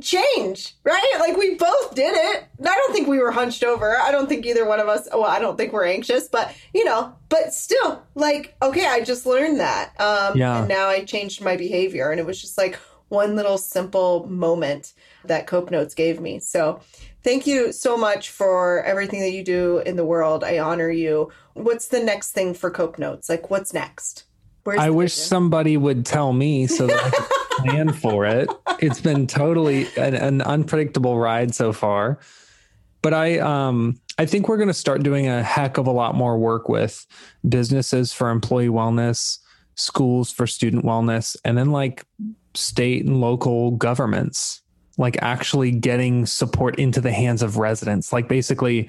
change, 0.00 0.74
right? 0.84 1.12
Like 1.18 1.36
we 1.36 1.54
both 1.54 1.94
did 1.94 2.14
it. 2.14 2.44
I 2.60 2.76
don't 2.76 2.92
think 2.92 3.08
we 3.08 3.18
were 3.18 3.32
hunched 3.32 3.64
over. 3.64 3.98
I 3.98 4.12
don't 4.12 4.28
think 4.28 4.46
either 4.46 4.64
one 4.64 4.78
of 4.78 4.88
us, 4.88 5.08
well, 5.12 5.24
I 5.24 5.40
don't 5.40 5.56
think 5.56 5.72
we're 5.72 5.86
anxious, 5.86 6.28
but 6.28 6.54
you 6.72 6.84
know, 6.84 7.14
but 7.28 7.52
still 7.52 8.02
like, 8.14 8.54
okay, 8.62 8.86
I 8.86 9.00
just 9.00 9.26
learned 9.26 9.58
that. 9.60 10.00
Um, 10.00 10.36
yeah. 10.36 10.60
and 10.60 10.68
now 10.68 10.86
I 10.86 11.04
changed 11.04 11.42
my 11.42 11.56
behavior 11.56 12.10
and 12.10 12.20
it 12.20 12.26
was 12.26 12.40
just 12.40 12.56
like, 12.56 12.78
one 13.10 13.36
little 13.36 13.58
simple 13.58 14.26
moment 14.28 14.94
that 15.24 15.46
Cope 15.46 15.70
Notes 15.70 15.94
gave 15.94 16.20
me. 16.20 16.38
So 16.38 16.80
thank 17.22 17.46
you 17.46 17.72
so 17.72 17.96
much 17.96 18.30
for 18.30 18.82
everything 18.84 19.20
that 19.20 19.32
you 19.32 19.44
do 19.44 19.78
in 19.80 19.96
the 19.96 20.04
world. 20.04 20.42
I 20.42 20.60
honor 20.60 20.90
you. 20.90 21.30
What's 21.54 21.88
the 21.88 22.02
next 22.02 22.30
thing 22.30 22.54
for 22.54 22.70
Cope 22.70 22.98
Notes? 22.98 23.28
Like, 23.28 23.50
what's 23.50 23.74
next? 23.74 24.24
Where's 24.64 24.78
I 24.78 24.90
wish 24.90 25.14
vision? 25.14 25.28
somebody 25.28 25.76
would 25.76 26.06
tell 26.06 26.32
me 26.32 26.66
so 26.66 26.86
that 26.86 27.04
I 27.04 27.10
could 27.10 27.50
plan 27.64 27.92
for 27.92 28.24
it. 28.24 28.48
It's 28.78 29.00
been 29.00 29.26
totally 29.26 29.88
an, 29.96 30.14
an 30.14 30.40
unpredictable 30.42 31.18
ride 31.18 31.54
so 31.54 31.72
far. 31.72 32.20
But 33.02 33.14
I 33.14 33.38
um 33.38 33.98
I 34.18 34.26
think 34.26 34.48
we're 34.48 34.58
going 34.58 34.68
to 34.68 34.74
start 34.74 35.02
doing 35.02 35.26
a 35.26 35.42
heck 35.42 35.78
of 35.78 35.86
a 35.86 35.90
lot 35.90 36.14
more 36.14 36.38
work 36.38 36.68
with 36.68 37.06
businesses 37.48 38.12
for 38.12 38.28
employee 38.28 38.68
wellness, 38.68 39.38
schools 39.74 40.30
for 40.30 40.46
student 40.46 40.84
wellness, 40.84 41.36
and 41.44 41.56
then 41.56 41.70
like 41.70 42.04
state 42.54 43.04
and 43.04 43.20
local 43.20 43.72
governments, 43.72 44.62
like 44.98 45.16
actually 45.22 45.70
getting 45.70 46.26
support 46.26 46.78
into 46.78 47.00
the 47.00 47.12
hands 47.12 47.42
of 47.42 47.56
residents. 47.56 48.12
Like 48.12 48.28
basically, 48.28 48.88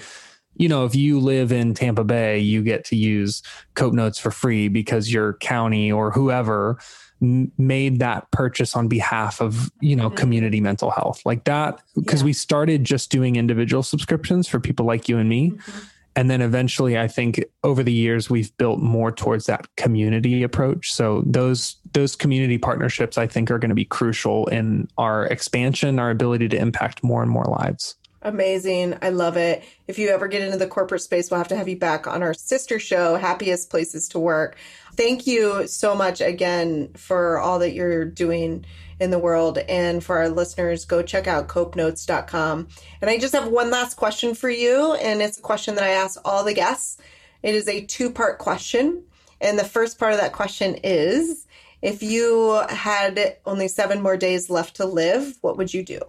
you 0.56 0.68
know, 0.68 0.86
if 0.86 0.96
you 0.96 1.20
live 1.20 1.52
in 1.52 1.74
Tampa 1.74 2.04
Bay, 2.04 2.40
you 2.40 2.62
get 2.64 2.86
to 2.86 2.96
use 2.96 3.42
Cope 3.76 3.94
Notes 3.94 4.20
for 4.20 4.32
free 4.32 4.68
because 4.68 5.12
your 5.12 5.34
county 5.36 5.92
or 5.92 6.12
whoever 6.12 6.80
made 7.22 8.00
that 8.00 8.30
purchase 8.32 8.76
on 8.76 8.88
behalf 8.88 9.42
of 9.42 9.72
you 9.80 9.96
know 9.96 10.08
mm-hmm. 10.08 10.18
community 10.18 10.60
mental 10.60 10.90
health 10.90 11.22
like 11.24 11.44
that 11.44 11.80
because 11.96 12.22
yeah. 12.22 12.26
we 12.26 12.34
started 12.34 12.84
just 12.84 13.12
doing 13.12 13.36
individual 13.36 13.84
subscriptions 13.84 14.48
for 14.48 14.60
people 14.60 14.88
like 14.88 15.08
you 15.08 15.20
and 15.20 15.30
me 15.30 15.52
mm-hmm. 15.52 15.80
And 16.16 16.30
then 16.30 16.42
eventually, 16.42 17.00
I 17.00 17.08
think 17.08 17.44
over 17.64 17.84
the 17.84 17.94
years, 17.94 18.30
we've 18.30 18.56
built 18.58 18.80
more 18.80 19.12
towards 19.12 19.46
that 19.46 19.74
community 19.78 20.44
approach. 20.44 20.92
So 20.92 21.24
those 21.26 21.78
those 21.94 22.16
community 22.16 22.58
partnerships, 22.58 23.18
I 23.18 23.28
think, 23.28 23.50
are 23.50 23.60
going 23.60 23.70
to 23.70 23.76
be 23.76 23.86
crucial 23.86 24.48
in 24.48 24.90
our 24.98 25.26
expansion, 25.28 26.00
our 26.00 26.10
ability 26.10 26.50
to 26.50 26.58
impact 26.58 27.04
more 27.04 27.22
and 27.22 27.32
more 27.32 27.46
lives. 27.46 27.96
Amazing. 28.24 28.98
I 29.02 29.10
love 29.10 29.36
it. 29.36 29.64
If 29.88 29.98
you 29.98 30.10
ever 30.10 30.28
get 30.28 30.44
into 30.44 30.58
the 30.58 30.68
corporate 30.68 31.02
space, 31.02 31.32
we'll 31.32 31.40
have 31.40 31.48
to 31.48 31.56
have 31.56 31.68
you 31.68 31.78
back 31.78 32.06
on 32.06 32.22
our 32.22 32.36
sister 32.36 32.78
show, 32.78 33.16
Happiest 33.16 33.72
Places 33.72 34.08
to 34.10 34.20
Work. 34.20 34.58
Thank 34.96 35.26
you 35.26 35.66
so 35.66 35.96
much 35.96 36.22
again 36.22 36.92
for 36.96 37.40
all 37.40 37.58
that 37.60 37.74
you're 37.74 38.06
doing 38.06 38.66
in 39.02 39.10
the 39.10 39.20
world. 39.20 39.58
And 39.58 40.04
for 40.04 40.20
our 40.20 40.30
listeners, 40.30 40.86
go 40.86 41.02
check 41.02 41.28
out 41.28 41.48
copenotes.com. 41.48 42.68
And 43.02 43.10
I 43.10 43.18
just 43.18 43.34
have 43.34 43.48
one 43.48 43.72
last 43.72 43.96
question 43.96 44.36
for 44.36 44.50
you. 44.50 44.94
And 44.94 45.22
it's 45.22 45.40
a 45.40 45.42
question 45.42 45.76
that 45.76 45.84
I 45.84 45.90
ask 45.90 46.22
all 46.24 46.44
the 46.44 46.54
guests. 46.54 47.02
It 47.42 47.56
is 47.56 47.68
a 47.68 47.84
two 47.86 48.12
part 48.12 48.38
question. 48.38 49.04
And 49.42 49.58
the 49.58 49.66
first 49.66 49.98
part 49.98 50.14
of 50.14 50.20
that 50.20 50.34
question 50.34 50.76
is 50.84 51.48
if 51.82 52.04
you 52.04 52.62
had 52.70 53.38
only 53.48 53.68
seven 53.68 54.04
more 54.04 54.18
days 54.18 54.52
left 54.52 54.76
to 54.76 54.86
live, 54.86 55.36
what 55.42 55.58
would 55.58 55.74
you 55.74 55.84
do? 55.84 56.00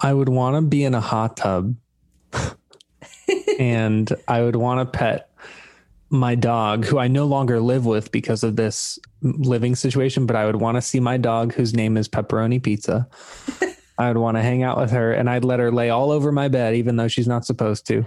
I 0.00 0.12
would 0.12 0.28
want 0.28 0.56
to 0.56 0.60
be 0.60 0.84
in 0.84 0.92
a 0.92 1.00
hot 1.00 1.38
tub 1.38 1.76
and 3.58 4.12
I 4.28 4.42
would 4.42 4.56
want 4.56 4.80
to 4.80 4.98
pet 4.98 5.30
my 6.10 6.34
dog, 6.34 6.84
who 6.84 6.98
I 6.98 7.08
no 7.08 7.24
longer 7.24 7.60
live 7.60 7.86
with 7.86 8.12
because 8.12 8.44
of 8.44 8.56
this 8.56 8.98
living 9.22 9.74
situation, 9.74 10.26
but 10.26 10.36
I 10.36 10.46
would 10.46 10.56
want 10.56 10.76
to 10.76 10.82
see 10.82 11.00
my 11.00 11.16
dog, 11.16 11.54
whose 11.54 11.74
name 11.74 11.96
is 11.96 12.08
Pepperoni 12.08 12.62
Pizza. 12.62 13.08
I 13.98 14.08
would 14.08 14.18
want 14.18 14.36
to 14.36 14.42
hang 14.42 14.62
out 14.62 14.78
with 14.78 14.90
her 14.90 15.12
and 15.12 15.30
I'd 15.30 15.44
let 15.44 15.60
her 15.60 15.70
lay 15.70 15.90
all 15.90 16.10
over 16.10 16.32
my 16.32 16.48
bed, 16.48 16.74
even 16.74 16.96
though 16.96 17.08
she's 17.08 17.28
not 17.28 17.44
supposed 17.44 17.86
to. 17.88 18.04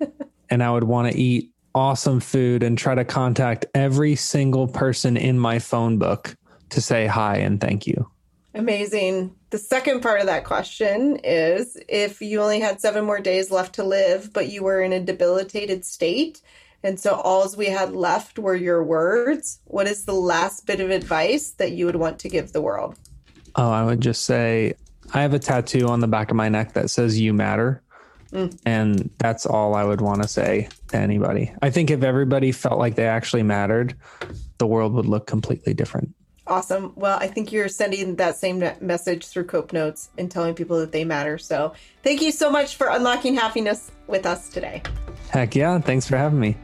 and 0.50 0.62
I 0.62 0.70
would 0.70 0.84
want 0.84 1.12
to 1.12 1.18
eat 1.18 1.50
awesome 1.74 2.20
food 2.20 2.62
and 2.62 2.76
try 2.76 2.94
to 2.94 3.04
contact 3.04 3.66
every 3.74 4.16
single 4.16 4.66
person 4.66 5.16
in 5.16 5.38
my 5.38 5.58
phone 5.58 5.98
book 5.98 6.36
to 6.70 6.80
say 6.80 7.06
hi 7.06 7.36
and 7.36 7.60
thank 7.60 7.86
you. 7.86 8.10
Amazing. 8.54 9.34
The 9.50 9.58
second 9.58 10.00
part 10.00 10.20
of 10.20 10.26
that 10.26 10.44
question 10.44 11.16
is 11.22 11.76
if 11.88 12.20
you 12.20 12.40
only 12.40 12.58
had 12.60 12.80
seven 12.80 13.04
more 13.04 13.20
days 13.20 13.50
left 13.52 13.76
to 13.76 13.84
live, 13.84 14.32
but 14.32 14.48
you 14.48 14.64
were 14.64 14.80
in 14.80 14.92
a 14.92 15.00
debilitated 15.00 15.84
state, 15.84 16.40
and 16.82 16.98
so 16.98 17.14
alls 17.14 17.56
we 17.56 17.66
had 17.66 17.92
left 17.92 18.38
were 18.38 18.54
your 18.54 18.82
words, 18.82 19.60
what 19.64 19.86
is 19.86 20.04
the 20.04 20.14
last 20.14 20.66
bit 20.66 20.80
of 20.80 20.90
advice 20.90 21.50
that 21.52 21.72
you 21.72 21.86
would 21.86 21.96
want 21.96 22.18
to 22.20 22.28
give 22.28 22.52
the 22.52 22.62
world? 22.62 22.98
Oh, 23.56 23.70
I 23.70 23.84
would 23.84 24.00
just 24.00 24.24
say 24.24 24.74
I 25.12 25.22
have 25.22 25.34
a 25.34 25.38
tattoo 25.38 25.88
on 25.88 26.00
the 26.00 26.08
back 26.08 26.30
of 26.30 26.36
my 26.36 26.48
neck 26.48 26.72
that 26.74 26.90
says 26.90 27.18
you 27.18 27.32
matter. 27.32 27.82
Mm. 28.32 28.58
And 28.64 29.10
that's 29.18 29.44
all 29.44 29.74
I 29.74 29.84
would 29.84 30.00
want 30.00 30.22
to 30.22 30.28
say 30.28 30.68
to 30.88 30.96
anybody. 30.96 31.52
I 31.62 31.70
think 31.70 31.90
if 31.90 32.02
everybody 32.02 32.52
felt 32.52 32.78
like 32.78 32.94
they 32.94 33.06
actually 33.06 33.42
mattered, 33.42 33.96
the 34.58 34.66
world 34.66 34.92
would 34.94 35.06
look 35.06 35.26
completely 35.26 35.74
different. 35.74 36.14
Awesome. 36.46 36.92
Well, 36.96 37.18
I 37.20 37.26
think 37.28 37.52
you're 37.52 37.68
sending 37.68 38.16
that 38.16 38.36
same 38.36 38.58
message 38.80 39.26
through 39.26 39.44
Cope 39.44 39.72
Notes 39.72 40.10
and 40.18 40.30
telling 40.30 40.54
people 40.54 40.78
that 40.78 40.90
they 40.90 41.04
matter. 41.04 41.38
So 41.38 41.74
thank 42.02 42.22
you 42.22 42.32
so 42.32 42.50
much 42.50 42.76
for 42.76 42.88
unlocking 42.88 43.34
happiness 43.34 43.90
with 44.06 44.26
us 44.26 44.48
today. 44.48 44.82
Heck 45.30 45.54
yeah. 45.54 45.78
Thanks 45.78 46.08
for 46.08 46.16
having 46.16 46.40
me. 46.40 46.56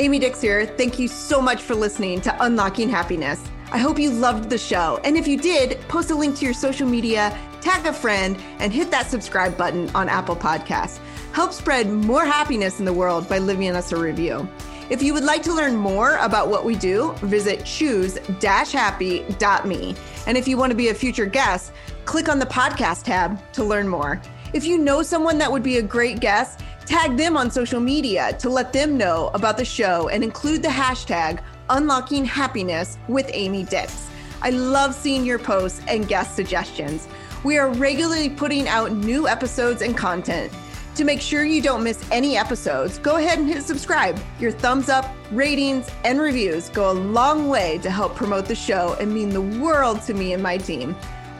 Amy 0.00 0.18
Dix 0.18 0.40
here. 0.40 0.66
Thank 0.66 0.98
you 0.98 1.06
so 1.06 1.40
much 1.40 1.62
for 1.62 1.76
listening 1.76 2.20
to 2.22 2.44
Unlocking 2.44 2.88
Happiness. 2.88 3.40
I 3.70 3.78
hope 3.78 3.96
you 3.98 4.10
loved 4.10 4.50
the 4.50 4.58
show. 4.58 5.00
And 5.04 5.16
if 5.16 5.28
you 5.28 5.38
did, 5.38 5.78
post 5.88 6.10
a 6.10 6.16
link 6.16 6.36
to 6.38 6.44
your 6.44 6.52
social 6.52 6.88
media, 6.88 7.38
tag 7.60 7.86
a 7.86 7.92
friend, 7.92 8.36
and 8.58 8.72
hit 8.72 8.90
that 8.90 9.08
subscribe 9.08 9.56
button 9.56 9.88
on 9.94 10.08
Apple 10.08 10.34
Podcasts. 10.34 10.98
Help 11.32 11.52
spread 11.52 11.88
more 11.88 12.24
happiness 12.24 12.80
in 12.80 12.84
the 12.84 12.92
world 12.92 13.28
by 13.28 13.38
leaving 13.38 13.76
us 13.76 13.92
a 13.92 13.96
review. 13.96 14.48
If 14.90 15.00
you 15.00 15.14
would 15.14 15.22
like 15.22 15.44
to 15.44 15.54
learn 15.54 15.76
more 15.76 16.16
about 16.16 16.48
what 16.48 16.64
we 16.64 16.74
do, 16.74 17.12
visit 17.22 17.64
choose-happy.me. 17.64 19.96
And 20.26 20.36
if 20.36 20.48
you 20.48 20.56
want 20.56 20.70
to 20.70 20.76
be 20.76 20.88
a 20.88 20.94
future 20.94 21.26
guest, 21.26 21.72
click 22.04 22.28
on 22.28 22.40
the 22.40 22.46
podcast 22.46 23.04
tab 23.04 23.38
to 23.52 23.62
learn 23.62 23.86
more. 23.88 24.20
If 24.52 24.64
you 24.64 24.76
know 24.76 25.02
someone 25.02 25.38
that 25.38 25.50
would 25.50 25.62
be 25.62 25.78
a 25.78 25.82
great 25.82 26.20
guest, 26.20 26.60
tag 26.86 27.16
them 27.16 27.36
on 27.36 27.50
social 27.50 27.80
media 27.80 28.34
to 28.38 28.48
let 28.48 28.72
them 28.72 28.96
know 28.96 29.30
about 29.34 29.56
the 29.56 29.64
show 29.64 30.08
and 30.08 30.22
include 30.22 30.62
the 30.62 30.68
hashtag 30.68 31.42
unlocking 31.70 32.24
happiness 32.24 32.98
with 33.08 33.28
Amy 33.32 33.64
Dix. 33.64 34.08
I 34.42 34.50
love 34.50 34.94
seeing 34.94 35.24
your 35.24 35.38
posts 35.38 35.80
and 35.88 36.06
guest 36.06 36.36
suggestions. 36.36 37.08
We 37.42 37.58
are 37.58 37.70
regularly 37.70 38.28
putting 38.28 38.68
out 38.68 38.92
new 38.92 39.26
episodes 39.26 39.82
and 39.82 39.96
content. 39.96 40.52
To 40.96 41.04
make 41.04 41.20
sure 41.20 41.44
you 41.44 41.60
don't 41.60 41.82
miss 41.82 42.08
any 42.12 42.36
episodes, 42.36 42.98
go 42.98 43.16
ahead 43.16 43.38
and 43.38 43.48
hit 43.48 43.64
subscribe. 43.64 44.20
Your 44.38 44.52
thumbs 44.52 44.88
up, 44.88 45.12
ratings, 45.32 45.90
and 46.04 46.20
reviews 46.20 46.68
go 46.68 46.90
a 46.90 46.92
long 46.92 47.48
way 47.48 47.78
to 47.78 47.90
help 47.90 48.14
promote 48.14 48.46
the 48.46 48.54
show 48.54 48.96
and 49.00 49.12
mean 49.12 49.30
the 49.30 49.40
world 49.40 50.02
to 50.02 50.14
me 50.14 50.34
and 50.34 50.42
my 50.42 50.56
team. 50.56 50.94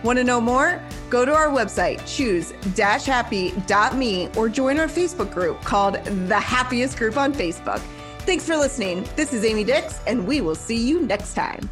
Want 0.04 0.18
to 0.18 0.24
know 0.24 0.40
more? 0.40 0.80
Go 1.08 1.24
to 1.24 1.34
our 1.34 1.48
website, 1.48 2.06
choose-happy.me, 2.06 4.28
or 4.36 4.48
join 4.50 4.78
our 4.78 4.86
Facebook 4.86 5.32
group 5.32 5.60
called 5.62 5.94
The 6.04 6.38
Happiest 6.38 6.98
Group 6.98 7.16
on 7.16 7.32
Facebook. 7.32 7.80
Thanks 8.20 8.46
for 8.46 8.56
listening. 8.56 9.08
This 9.16 9.32
is 9.32 9.44
Amy 9.44 9.64
Dix, 9.64 9.98
and 10.06 10.24
we 10.26 10.42
will 10.42 10.54
see 10.54 10.76
you 10.76 11.00
next 11.00 11.34
time. 11.34 11.70